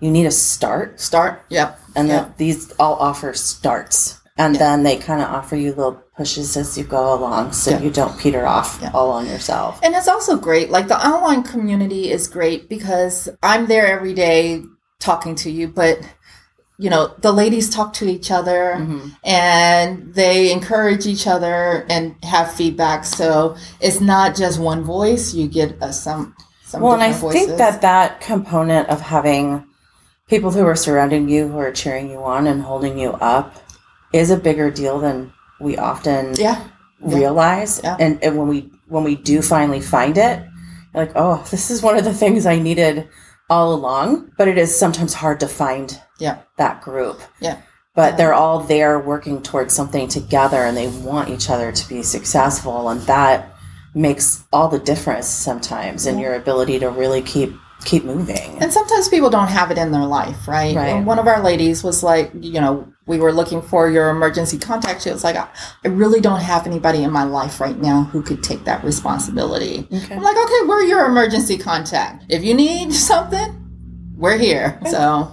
you 0.00 0.10
need 0.10 0.26
a 0.26 0.30
start 0.30 1.00
Start. 1.00 1.42
Yep. 1.48 1.80
and 1.94 2.10
then 2.10 2.34
these 2.36 2.70
all 2.78 2.96
offer 2.96 3.32
starts 3.32 4.18
and 4.38 4.54
Yeah. 4.54 4.58
then 4.58 4.82
they 4.82 4.96
kind 4.96 5.22
of 5.22 5.28
offer 5.28 5.56
you 5.56 5.70
little 5.70 6.00
pushes 6.16 6.56
as 6.56 6.76
you 6.78 6.84
go 6.84 7.14
along 7.14 7.52
so 7.52 7.70
Yeah. 7.72 7.80
you 7.80 7.90
don't 7.90 8.16
peter 8.18 8.46
off 8.46 8.78
Yeah. 8.82 8.90
all 8.94 9.10
on 9.10 9.26
yourself 9.26 9.78
And 9.82 9.94
it's 9.94 10.08
also 10.08 10.36
great. 10.36 10.70
Like 10.70 10.88
the 10.88 11.06
online 11.06 11.42
community 11.42 12.10
is 12.10 12.26
great 12.28 12.68
because 12.68 13.28
I'm 13.42 13.66
there 13.66 13.86
every 13.86 14.14
day 14.14 14.62
talking 15.00 15.34
to 15.36 15.50
you, 15.50 15.68
but 15.68 15.98
you 16.78 16.90
know, 16.90 17.10
the 17.22 17.32
ladies 17.32 17.70
talk 17.70 17.94
to 17.94 18.06
each 18.06 18.30
other 18.30 18.76
Mhm. 18.78 19.12
and 19.24 20.12
they 20.14 20.52
encourage 20.52 21.06
each 21.06 21.26
other 21.26 21.86
and 21.88 22.14
have 22.22 22.50
feedback. 22.52 23.06
So 23.06 23.56
it's 23.80 24.00
not 24.00 24.34
just 24.34 24.58
one 24.58 24.84
voice. 24.84 25.32
You 25.32 25.48
get 25.48 25.82
uh, 25.82 25.90
some, 25.92 26.34
some 26.66 26.82
well 26.82 26.92
and 26.92 27.02
i 27.02 27.12
different 27.12 27.32
think 27.32 27.56
that 27.56 27.80
that 27.80 28.20
component 28.20 28.88
of 28.90 29.00
having 29.00 29.64
people 30.28 30.50
who 30.50 30.66
are 30.66 30.74
surrounding 30.76 31.28
you 31.30 31.48
who 31.48 31.58
are 31.58 31.70
cheering 31.70 32.10
you 32.10 32.18
on 32.22 32.46
and 32.46 32.60
holding 32.62 32.98
you 32.98 33.12
up 33.22 33.54
is 34.12 34.30
a 34.30 34.36
bigger 34.36 34.70
deal 34.70 34.98
than 35.00 35.32
we 35.60 35.76
often 35.76 36.34
yeah. 36.36 36.62
Realize 37.00 37.80
Yeah. 37.84 37.96
and, 38.00 38.22
and 38.22 38.36
when 38.38 38.48
we 38.48 38.70
when 38.88 39.04
we 39.04 39.16
do 39.16 39.42
finally 39.42 39.80
find 39.80 40.16
it 40.16 40.42
you're 40.94 41.04
like 41.04 41.12
oh 41.14 41.44
this 41.50 41.70
is 41.70 41.82
one 41.82 41.96
of 41.98 42.04
the 42.04 42.14
things 42.14 42.46
i 42.46 42.58
needed 42.58 43.08
all 43.50 43.74
along 43.74 44.30
but 44.38 44.48
it 44.48 44.56
is 44.58 44.74
sometimes 44.76 45.12
hard 45.14 45.40
to 45.40 45.48
find 45.48 46.00
Yeah. 46.18 46.38
that 46.56 46.80
group 46.82 47.20
Yeah. 47.40 47.58
but 47.94 48.12
Yeah. 48.12 48.16
they're 48.16 48.34
all 48.34 48.60
there 48.60 48.98
working 48.98 49.42
towards 49.42 49.74
something 49.74 50.08
together 50.08 50.58
and 50.64 50.76
they 50.76 50.88
want 50.88 51.28
each 51.28 51.50
other 51.50 51.70
to 51.70 51.88
be 51.88 52.02
successful 52.02 52.88
and 52.88 53.00
that 53.02 53.52
makes 53.94 54.44
all 54.52 54.68
the 54.68 54.78
difference 54.78 55.26
sometimes 55.28 56.06
in 56.06 56.18
your 56.18 56.34
ability 56.34 56.78
to 56.78 56.88
really 56.90 57.22
keep 57.22 57.54
keep 57.84 58.04
moving 58.04 58.58
And 58.60 58.72
sometimes 58.72 59.08
people 59.08 59.30
don't 59.30 59.48
have 59.48 59.70
it 59.70 59.78
in 59.78 59.92
their 59.92 60.04
life, 60.04 60.48
right? 60.48 60.74
Right. 60.74 61.04
One 61.04 61.18
of 61.18 61.26
our 61.28 61.40
ladies 61.42 61.84
was 61.84 62.02
like, 62.02 62.32
you 62.40 62.60
know, 62.60 62.92
we 63.06 63.18
were 63.18 63.32
looking 63.32 63.62
for 63.62 63.88
your 63.88 64.10
emergency 64.10 64.58
contact. 64.58 65.02
She 65.02 65.10
was 65.10 65.22
like, 65.22 65.36
I 65.36 65.88
really 65.88 66.20
don't 66.20 66.40
have 66.40 66.66
anybody 66.66 67.04
in 67.04 67.12
my 67.12 67.22
life 67.22 67.60
right 67.60 67.78
now 67.78 68.04
who 68.04 68.22
could 68.22 68.42
take 68.42 68.64
that 68.64 68.82
responsibility. 68.82 69.86
okay 69.92 70.14
I'm 70.14 70.22
like, 70.22 70.36
okay, 70.36 70.60
we're 70.66 70.82
your 70.82 71.06
emergency 71.06 71.56
contact. 71.56 72.24
If 72.28 72.42
you 72.42 72.54
need 72.54 72.92
something, 72.92 73.62
we're 74.16 74.38
here. 74.38 74.80
So, 74.90 75.30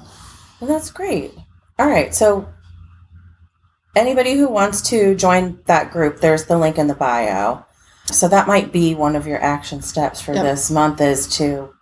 Well, 0.59 0.67
that's 0.67 0.91
great. 0.91 1.33
All 1.79 1.87
right. 1.87 2.13
So, 2.13 2.47
anybody 3.95 4.33
who 4.35 4.47
wants 4.49 4.81
to 4.89 5.15
join 5.15 5.59
that 5.65 5.91
group, 5.91 6.19
there's 6.19 6.45
the 6.45 6.57
link 6.57 6.77
in 6.77 6.87
the 6.87 6.95
bio. 6.95 7.65
So, 8.05 8.27
that 8.27 8.47
might 8.47 8.71
be 8.71 8.93
one 8.93 9.15
of 9.15 9.25
your 9.25 9.41
action 9.41 9.81
steps 9.81 10.21
for 10.21 10.33
Yep. 10.33 10.43
this 10.43 10.69
month 10.69 11.01
is 11.01 11.27
to 11.37 11.73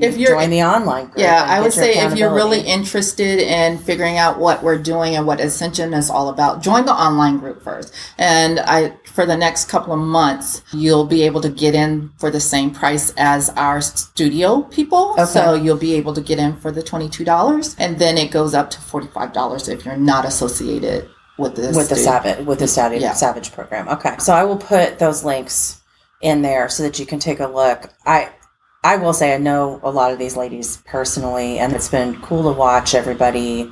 If 0.00 0.14
mm. 0.14 0.18
you're- 0.18 0.34
join 0.34 0.50
the 0.50 0.62
online 0.62 1.06
group. 1.06 1.18
yeah, 1.18 1.44
I 1.48 1.60
would 1.60 1.72
say 1.72 1.94
if 1.98 2.16
you're 2.16 2.32
really 2.32 2.60
interested 2.60 3.38
in 3.40 3.78
figuring 3.78 4.16
out 4.18 4.38
what 4.38 4.62
we're 4.62 4.78
doing 4.78 5.16
and 5.16 5.26
what 5.26 5.40
Ascension 5.40 5.92
is 5.92 6.08
all 6.08 6.28
about, 6.28 6.62
join 6.62 6.84
the 6.86 6.92
online 6.92 7.38
group 7.38 7.62
first. 7.62 7.92
And 8.18 8.60
I, 8.60 8.94
for 9.04 9.26
the 9.26 9.36
next 9.36 9.68
couple 9.68 9.92
of 9.92 10.00
months, 10.00 10.62
you'll 10.72 11.06
be 11.06 11.22
able 11.22 11.40
to 11.40 11.48
get 11.48 11.74
in 11.74 12.10
for 12.18 12.30
the 12.30 12.40
same 12.40 12.70
price 12.70 13.12
as 13.16 13.50
our 13.50 13.80
studio 13.80 14.62
people. 14.62 15.12
Okay. 15.12 15.24
So 15.24 15.54
you'll 15.54 15.76
be 15.76 15.94
able 15.94 16.14
to 16.14 16.20
get 16.20 16.38
in 16.38 16.56
for 16.56 16.70
the 16.70 16.82
$22 16.82 17.74
and 17.78 17.98
then 17.98 18.16
it 18.18 18.30
goes 18.30 18.54
up 18.54 18.70
to 18.70 18.78
$45 18.78 19.68
if 19.68 19.84
you're 19.84 19.96
not 19.96 20.24
associated 20.24 21.08
with 21.38 21.56
the 21.56 21.72
with 21.76 21.88
the 21.88 21.96
savage 21.96 22.46
with 22.46 22.58
the 22.58 22.68
savage 22.68 23.02
Yeah. 23.02 23.14
savage 23.14 23.52
program. 23.52 23.88
Okay, 23.88 24.16
so 24.18 24.32
I 24.34 24.44
will 24.44 24.58
put 24.58 24.98
those 24.98 25.24
links 25.24 25.80
in 26.20 26.42
there 26.42 26.68
so 26.68 26.82
that 26.84 26.98
you 26.98 27.06
can 27.06 27.18
take 27.18 27.40
a 27.40 27.46
look. 27.48 27.90
I 28.06 28.28
I 28.84 28.96
will 28.96 29.12
say 29.12 29.34
I 29.34 29.38
know 29.38 29.80
a 29.82 29.90
lot 29.90 30.12
of 30.12 30.18
these 30.18 30.36
ladies 30.36 30.78
personally, 30.84 31.58
and 31.58 31.72
it's 31.72 31.88
been 31.88 32.20
cool 32.20 32.42
to 32.52 32.58
watch 32.58 32.94
everybody 32.94 33.70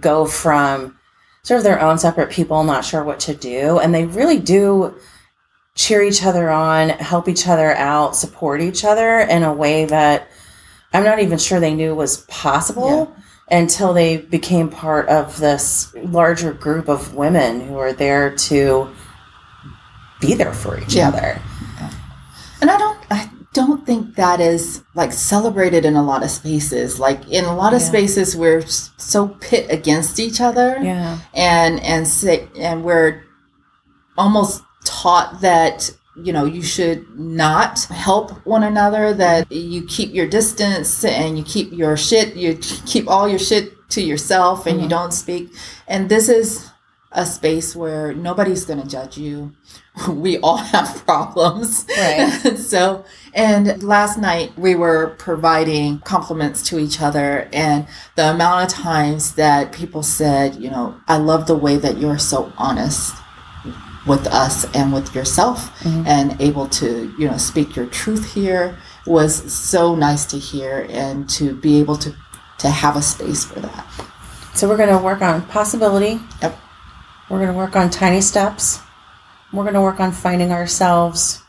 go 0.00 0.26
from 0.26 0.98
sort 1.42 1.58
of 1.58 1.64
their 1.64 1.80
own 1.80 1.98
separate 1.98 2.30
people, 2.30 2.62
not 2.64 2.84
sure 2.84 3.02
what 3.04 3.20
to 3.20 3.34
do. 3.34 3.78
And 3.78 3.94
they 3.94 4.04
really 4.04 4.38
do 4.38 4.94
cheer 5.74 6.02
each 6.02 6.24
other 6.24 6.50
on, 6.50 6.90
help 6.90 7.28
each 7.28 7.48
other 7.48 7.74
out, 7.74 8.16
support 8.16 8.60
each 8.60 8.84
other 8.84 9.20
in 9.20 9.42
a 9.42 9.52
way 9.52 9.86
that 9.86 10.28
I'm 10.92 11.04
not 11.04 11.18
even 11.20 11.38
sure 11.38 11.58
they 11.58 11.74
knew 11.74 11.94
was 11.94 12.18
possible 12.28 13.14
until 13.50 13.92
they 13.92 14.18
became 14.18 14.68
part 14.70 15.08
of 15.08 15.38
this 15.38 15.92
larger 15.96 16.52
group 16.52 16.88
of 16.88 17.14
women 17.14 17.60
who 17.60 17.76
are 17.78 17.92
there 17.92 18.34
to 18.36 18.88
be 20.20 20.34
there 20.34 20.52
for 20.54 20.78
each 20.80 20.94
Yeah. 20.94 21.08
other. 21.08 21.40
And 22.60 22.70
I 22.70 22.78
don't 22.78 22.98
I 23.10 23.28
don't 23.54 23.86
think 23.86 24.16
that 24.16 24.40
is 24.40 24.82
like 24.94 25.12
celebrated 25.12 25.84
in 25.86 25.94
a 25.96 26.02
lot 26.02 26.22
of 26.22 26.30
spaces. 26.30 26.98
Like 27.00 27.20
in 27.30 27.44
a 27.44 27.54
lot 27.56 27.72
of 27.72 27.80
Yeah. 27.80 27.88
spaces 27.88 28.36
we're 28.36 28.62
so 28.66 29.28
pit 29.40 29.66
against 29.70 30.18
each 30.20 30.40
other 30.40 30.78
Yeah. 30.82 31.18
and 31.32 31.80
and 31.80 32.06
say 32.06 32.48
and 32.58 32.84
we're 32.84 33.22
almost 34.18 34.62
taught 34.84 35.40
that 35.40 35.90
you 36.24 36.32
know 36.32 36.44
you 36.44 36.62
should 36.62 37.00
not 37.18 37.80
help 37.84 38.30
one 38.46 38.62
another 38.62 39.12
that 39.14 39.50
you 39.50 39.84
keep 39.86 40.12
your 40.14 40.26
distance 40.28 41.04
and 41.04 41.36
you 41.38 41.42
keep 41.44 41.72
your 41.72 41.96
shit 41.96 42.36
you 42.36 42.56
keep 42.86 43.08
all 43.08 43.26
your 43.28 43.38
shit 43.38 43.72
to 43.90 44.00
yourself 44.00 44.66
and 44.66 44.80
you 44.80 44.86
Mhm. 44.86 44.90
don't 44.90 45.12
speak 45.14 45.52
and 45.88 46.08
this 46.08 46.28
is 46.28 46.66
a 47.14 47.24
space 47.24 47.74
where 47.76 48.12
nobody's 48.14 48.64
going 48.64 48.80
to 48.82 48.86
judge 48.88 49.16
you 49.16 49.52
we 50.08 50.38
all 50.38 50.56
have 50.56 51.02
problems 51.06 51.86
Right. 51.96 52.56
so 52.58 53.04
and 53.34 53.82
last 53.82 54.18
night 54.18 54.52
we 54.58 54.74
were 54.74 55.14
providing 55.18 56.00
compliments 56.00 56.62
to 56.68 56.78
each 56.78 57.00
other 57.00 57.48
and 57.52 57.86
the 58.16 58.30
amount 58.30 58.64
of 58.64 58.68
times 58.78 59.34
that 59.36 59.72
people 59.72 60.02
said 60.02 60.56
you 60.56 60.70
know 60.70 60.94
i 61.08 61.16
love 61.16 61.46
the 61.46 61.54
way 61.56 61.76
that 61.76 61.98
you're 61.98 62.18
so 62.18 62.52
honest 62.58 63.14
with 64.06 64.26
us 64.26 64.66
and 64.74 64.92
with 64.92 65.14
yourself 65.14 65.70
Mhm. 65.80 66.06
and 66.06 66.40
able 66.40 66.66
to 66.68 67.14
you 67.18 67.26
know 67.28 67.38
speak 67.38 67.74
your 67.76 67.86
truth 67.86 68.34
here 68.34 68.76
was 69.06 69.32
so 69.52 69.94
nice 69.94 70.24
to 70.26 70.38
hear 70.38 70.86
and 70.90 71.28
to 71.30 71.54
be 71.54 71.78
able 71.78 71.96
to 71.96 72.12
to 72.58 72.68
have 72.70 72.96
a 72.96 73.02
space 73.02 73.44
for 73.44 73.60
that 73.60 73.86
So 74.54 74.68
we're 74.68 74.76
going 74.76 74.96
to 74.96 75.02
work 75.02 75.20
on 75.22 75.42
possibility. 75.42 76.20
Yep. 76.42 76.56
We're 77.30 77.38
going 77.38 77.52
to 77.52 77.56
work 77.56 77.74
on 77.76 77.90
tiny 77.90 78.20
steps. 78.20 78.80
We're 79.52 79.62
going 79.64 79.74
to 79.74 79.80
work 79.82 80.00
on 80.00 80.12
finding 80.12 80.52
ourselves 80.52 81.42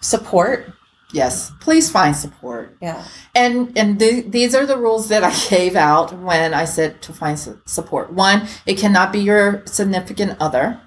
support. 0.00 0.72
yes 1.12 1.50
please 1.60 1.90
find 1.90 2.14
support 2.14 2.76
Yeah. 2.80 3.02
and 3.34 3.72
and 3.80 3.98
th- 3.98 4.26
these 4.30 4.54
are 4.54 4.66
the 4.66 4.76
rules 4.76 5.08
that 5.08 5.24
I 5.24 5.32
gave 5.50 5.74
out 5.74 6.12
when 6.28 6.52
I 6.54 6.66
said 6.66 7.00
to 7.02 7.12
find 7.12 7.36
su- 7.38 7.58
support. 7.66 8.12
One, 8.12 8.46
it 8.66 8.76
cannot 8.78 9.12
be 9.12 9.18
your 9.20 9.62
significant 9.66 10.36
other 10.40 10.78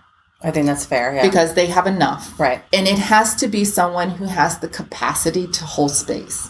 I 0.43 0.51
think 0.51 0.65
that's 0.67 0.85
fair. 0.85 1.13
Yeah. 1.15 1.23
because 1.27 1.53
they 1.55 1.67
have 1.67 1.87
enough, 1.87 2.39
right. 2.39 2.61
and 2.73 2.87
it 2.87 2.97
has 2.99 3.35
to 3.41 3.47
be 3.47 3.63
someone 3.65 4.09
who 4.11 4.25
has 4.25 4.57
the 4.59 4.67
capacity 4.69 5.45
to 5.57 5.63
hold 5.65 5.91
space, 5.91 6.49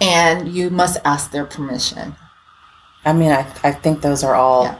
and 0.00 0.48
you 0.56 0.70
must 0.70 0.96
ask 1.04 1.30
their 1.32 1.44
permission. 1.44 2.14
I 3.04 3.12
mean, 3.12 3.32
I, 3.32 3.42
I 3.62 3.72
think 3.72 4.00
those 4.00 4.22
are 4.24 4.34
all 4.34 4.64
Yeah. 4.64 4.78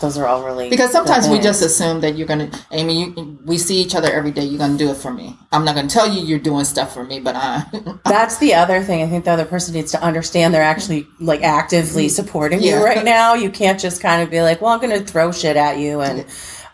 Those 0.00 0.16
are 0.16 0.26
all 0.26 0.44
really 0.44 0.70
Because 0.70 0.92
sometimes 0.92 1.28
we 1.28 1.38
just 1.38 1.62
assume 1.62 2.00
that 2.00 2.16
you're 2.16 2.26
gonna, 2.26 2.50
Amy. 2.70 3.04
You, 3.04 3.38
we 3.44 3.58
see 3.58 3.76
each 3.80 3.94
other 3.94 4.10
every 4.10 4.30
day. 4.30 4.44
You're 4.44 4.58
gonna 4.58 4.78
do 4.78 4.90
it 4.90 4.96
for 4.96 5.12
me. 5.12 5.36
I'm 5.52 5.64
not 5.64 5.74
gonna 5.74 5.88
tell 5.88 6.08
you 6.08 6.24
you're 6.24 6.38
doing 6.38 6.64
stuff 6.64 6.94
for 6.94 7.04
me, 7.04 7.20
but 7.20 7.34
I. 7.36 7.64
That's 8.04 8.38
the 8.38 8.54
other 8.54 8.82
thing. 8.82 9.02
I 9.02 9.06
think 9.06 9.24
the 9.24 9.32
other 9.32 9.44
person 9.44 9.74
needs 9.74 9.92
to 9.92 10.02
understand 10.02 10.54
they're 10.54 10.62
actually 10.62 11.06
like 11.20 11.42
actively 11.42 12.06
mm-hmm. 12.06 12.10
supporting 12.10 12.62
Yeah. 12.62 12.78
you 12.78 12.84
right 12.84 13.04
now. 13.16 13.34
You 13.34 13.50
can't 13.50 13.80
just 13.80 14.00
kind 14.00 14.22
of 14.22 14.30
be 14.30 14.40
like, 14.42 14.60
"Well, 14.60 14.72
I'm 14.72 14.80
to 14.80 15.00
throw 15.00 15.32
shit 15.32 15.56
at 15.56 15.78
you," 15.78 16.00
and 16.00 16.24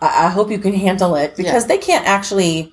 I, 0.01 0.27
I 0.27 0.29
hope 0.31 0.51
you 0.51 0.59
can 0.59 0.75
handle 0.75 1.15
it 1.17 1.37
because 1.37 1.67
they 1.67 1.79
can't 1.79 2.07
actually 2.07 2.73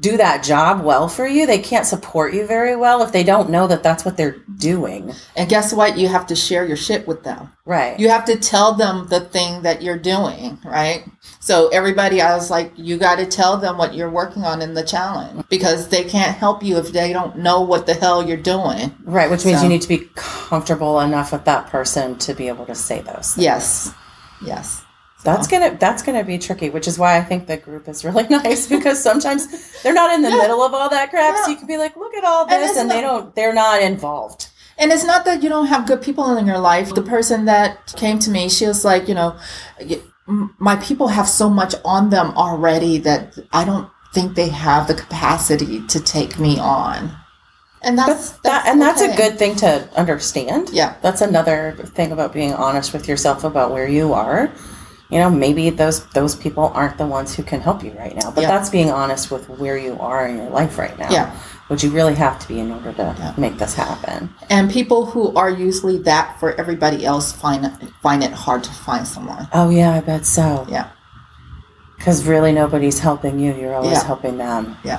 do 0.00 0.16
that 0.16 0.42
job 0.42 0.82
well 0.82 1.08
for 1.08 1.26
you. 1.26 1.46
They 1.46 1.58
can't 1.58 1.86
support 1.86 2.32
you 2.32 2.46
very 2.46 2.74
well 2.74 3.02
if 3.02 3.12
they 3.12 3.22
don't 3.22 3.50
know 3.50 3.66
that 3.66 3.82
that's 3.82 4.04
what 4.04 4.16
they're 4.16 4.36
doing. 4.56 5.12
and 5.36 5.48
guess 5.48 5.72
what? 5.72 5.98
You 5.98 6.08
have 6.08 6.26
to 6.28 6.36
share 6.36 6.64
your 6.66 6.76
shit 6.76 7.06
with 7.06 7.22
them. 7.22 7.50
Right. 7.66 8.00
you 8.00 8.08
have 8.08 8.24
to 8.24 8.36
tell 8.36 8.74
them 8.74 9.06
the 9.08 9.20
thing 9.20 9.62
that 9.62 9.80
you're 9.80 9.98
doing, 9.98 10.58
right? 10.64 11.04
So 11.38 11.68
everybody, 11.68 12.20
I 12.20 12.34
was 12.34 12.50
like, 12.50 12.72
you 12.76 12.96
got 12.96 13.16
to 13.16 13.26
tell 13.26 13.58
them 13.58 13.78
what 13.78 13.94
you're 13.94 14.10
working 14.10 14.42
on 14.42 14.60
in 14.60 14.74
the 14.74 14.82
challenge 14.82 15.44
because 15.48 15.88
they 15.88 16.02
can't 16.02 16.36
help 16.36 16.64
you 16.64 16.78
if 16.78 16.90
they 16.90 17.12
don't 17.12 17.38
know 17.38 17.60
what 17.60 17.86
the 17.86 17.94
hell 17.94 18.26
you're 18.26 18.36
doing. 18.36 18.92
right. 19.04 19.30
Which 19.30 19.44
means 19.44 19.58
So- 19.58 19.64
you 19.64 19.68
need 19.68 19.82
to 19.82 19.88
be 19.88 20.08
comfortable 20.16 20.98
enough 21.00 21.30
with 21.32 21.44
that 21.44 21.68
person 21.68 22.16
to 22.18 22.34
be 22.34 22.48
able 22.48 22.66
to 22.66 22.74
say 22.74 23.00
those. 23.02 23.34
Things. 23.34 23.38
Yes, 23.38 23.94
yes, 24.44 24.82
That's 25.22 25.46
gonna 25.46 25.76
that's 25.78 26.02
gonna 26.02 26.24
be 26.24 26.38
tricky, 26.38 26.70
which 26.70 26.88
is 26.88 26.98
why 26.98 27.16
I 27.18 27.22
think 27.22 27.46
the 27.46 27.56
group 27.56 27.88
is 27.88 28.04
really 28.04 28.26
nice 28.30 28.66
because 28.66 29.02
sometimes 29.02 29.48
they're 29.82 29.94
not 29.94 30.14
in 30.14 30.22
the 30.22 30.30
Yeah. 30.30 30.36
middle 30.38 30.62
of 30.62 30.72
all 30.72 30.88
that 30.88 31.10
crap. 31.10 31.36
So 31.44 31.50
you 31.50 31.56
can 31.56 31.66
be 31.66 31.76
like, 31.76 31.96
look 31.96 32.14
at 32.14 32.24
all 32.24 32.46
this, 32.46 32.70
it's 32.70 32.78
and, 32.78 32.90
they 32.90 33.00
don't 33.00 33.34
they're 33.34 33.54
not 33.54 33.82
involved. 33.82 34.48
And 34.78 34.90
it's 34.92 35.04
not 35.04 35.26
that 35.26 35.42
you 35.42 35.50
don't 35.50 35.66
have 35.66 35.86
good 35.86 36.00
people 36.00 36.36
in 36.38 36.46
your 36.46 36.58
life. 36.58 36.94
The 36.94 37.02
person 37.02 37.44
that 37.44 37.92
came 37.96 38.18
to 38.20 38.30
me, 38.30 38.48
she 38.48 38.66
was 38.66 38.82
like, 38.82 39.08
you 39.08 39.14
know, 39.14 39.36
my 40.58 40.76
people 40.76 41.08
have 41.08 41.28
so 41.28 41.50
much 41.50 41.74
on 41.84 42.08
them 42.08 42.32
already 42.36 42.96
that 42.98 43.38
I 43.52 43.64
don't 43.64 43.90
think 44.14 44.36
they 44.36 44.48
have 44.48 44.88
the 44.88 44.94
capacity 44.94 45.86
to 45.88 46.00
take 46.00 46.38
me 46.38 46.58
on. 46.58 47.14
And 47.82 47.96
that's, 47.98 48.30
That 48.30 48.42
that's 48.42 48.68
and 48.68 48.80
that's 48.80 49.00
a 49.02 49.14
good 49.16 49.38
thing 49.38 49.54
to 49.56 49.88
understand. 49.96 50.70
Yeah. 50.70 50.96
That's 51.02 51.20
another 51.20 51.76
thing 51.94 52.12
about 52.12 52.32
being 52.32 52.52
honest 52.54 52.92
with 52.92 53.06
yourself 53.08 53.44
about 53.44 53.72
where 53.72 53.88
you 53.88 54.12
are. 54.14 54.50
You 55.10 55.18
know, 55.18 55.28
maybe 55.28 55.70
those 55.70 56.04
those 56.06 56.36
people 56.36 56.70
aren't 56.74 56.96
the 56.98 57.06
ones 57.06 57.34
who 57.34 57.42
can 57.42 57.60
help 57.60 57.82
you 57.82 57.92
right 57.98 58.14
now. 58.14 58.30
But 58.30 58.42
Yeah. 58.42 58.48
that's 58.48 58.70
being 58.70 58.90
honest 58.92 59.30
with 59.30 59.48
where 59.48 59.76
you 59.76 59.96
are 60.00 60.26
in 60.26 60.36
your 60.36 60.50
life 60.50 60.78
right 60.78 60.96
now. 60.98 61.08
Yeah. 61.10 61.30
Which 61.68 61.82
you 61.84 61.90
really 61.90 62.14
have 62.14 62.38
to 62.40 62.48
be 62.48 62.58
in 62.60 62.70
order 62.72 62.92
to 62.92 63.14
Yeah. 63.18 63.32
make 63.36 63.58
this 63.58 63.74
happen. 63.74 64.30
And 64.48 64.70
people 64.70 65.06
who 65.06 65.34
are 65.34 65.50
usually 65.50 65.98
that 66.02 66.38
for 66.38 66.54
everybody 66.60 67.04
else 67.04 67.32
find 67.32 67.64
it, 67.66 67.72
find 68.02 68.22
it 68.22 68.32
hard 68.32 68.62
to 68.64 68.70
find 68.72 69.06
someone. 69.06 69.48
Oh 69.52 69.68
yeah, 69.70 69.92
I 69.94 70.00
bet 70.00 70.26
so. 70.26 70.64
Yeah. 70.68 70.86
Because 71.96 72.24
really 72.26 72.52
nobody's 72.52 73.00
helping 73.00 73.38
you. 73.38 73.52
You're 73.54 73.74
always 73.74 73.92
Yeah. 73.98 74.04
helping 74.04 74.38
them. 74.38 74.76
Yeah. 74.84 74.98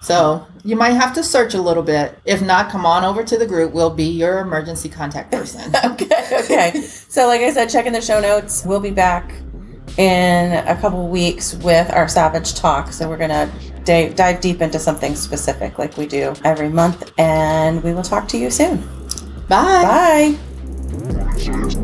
So 0.00 0.46
you 0.64 0.76
might 0.76 0.92
have 0.92 1.14
to 1.14 1.22
search 1.22 1.54
a 1.54 1.60
little 1.60 1.82
bit. 1.82 2.18
If 2.24 2.40
not, 2.40 2.70
come 2.70 2.86
on 2.86 3.04
over 3.04 3.22
to 3.22 3.36
the 3.36 3.46
group. 3.46 3.72
We'll 3.72 3.94
be 3.94 4.06
your 4.06 4.38
emergency 4.38 4.88
contact 4.88 5.30
person. 5.30 5.72
okay, 5.84 6.40
okay. 6.42 6.80
So, 6.80 7.26
like 7.26 7.42
I 7.42 7.52
said, 7.52 7.68
check 7.68 7.84
in 7.86 7.92
the 7.92 8.00
show 8.00 8.20
notes. 8.20 8.64
We'll 8.64 8.80
be 8.80 8.90
back 8.90 9.34
in 9.98 10.52
a 10.66 10.74
couple 10.80 11.06
weeks 11.08 11.54
with 11.56 11.90
our 11.92 12.08
Savage 12.08 12.54
Talk. 12.54 12.92
So, 12.92 13.08
we're 13.08 13.18
going 13.18 13.30
to 13.30 13.50
da- 13.84 14.14
dive 14.14 14.40
deep 14.40 14.62
into 14.62 14.78
something 14.78 15.14
specific 15.14 15.78
like 15.78 15.98
we 15.98 16.06
do 16.06 16.34
every 16.44 16.70
month. 16.70 17.12
And 17.18 17.82
we 17.84 17.92
will 17.92 18.02
talk 18.02 18.26
to 18.28 18.38
you 18.38 18.50
soon. 18.50 18.78
Bye. 19.48 20.38
Bye. 20.38 21.80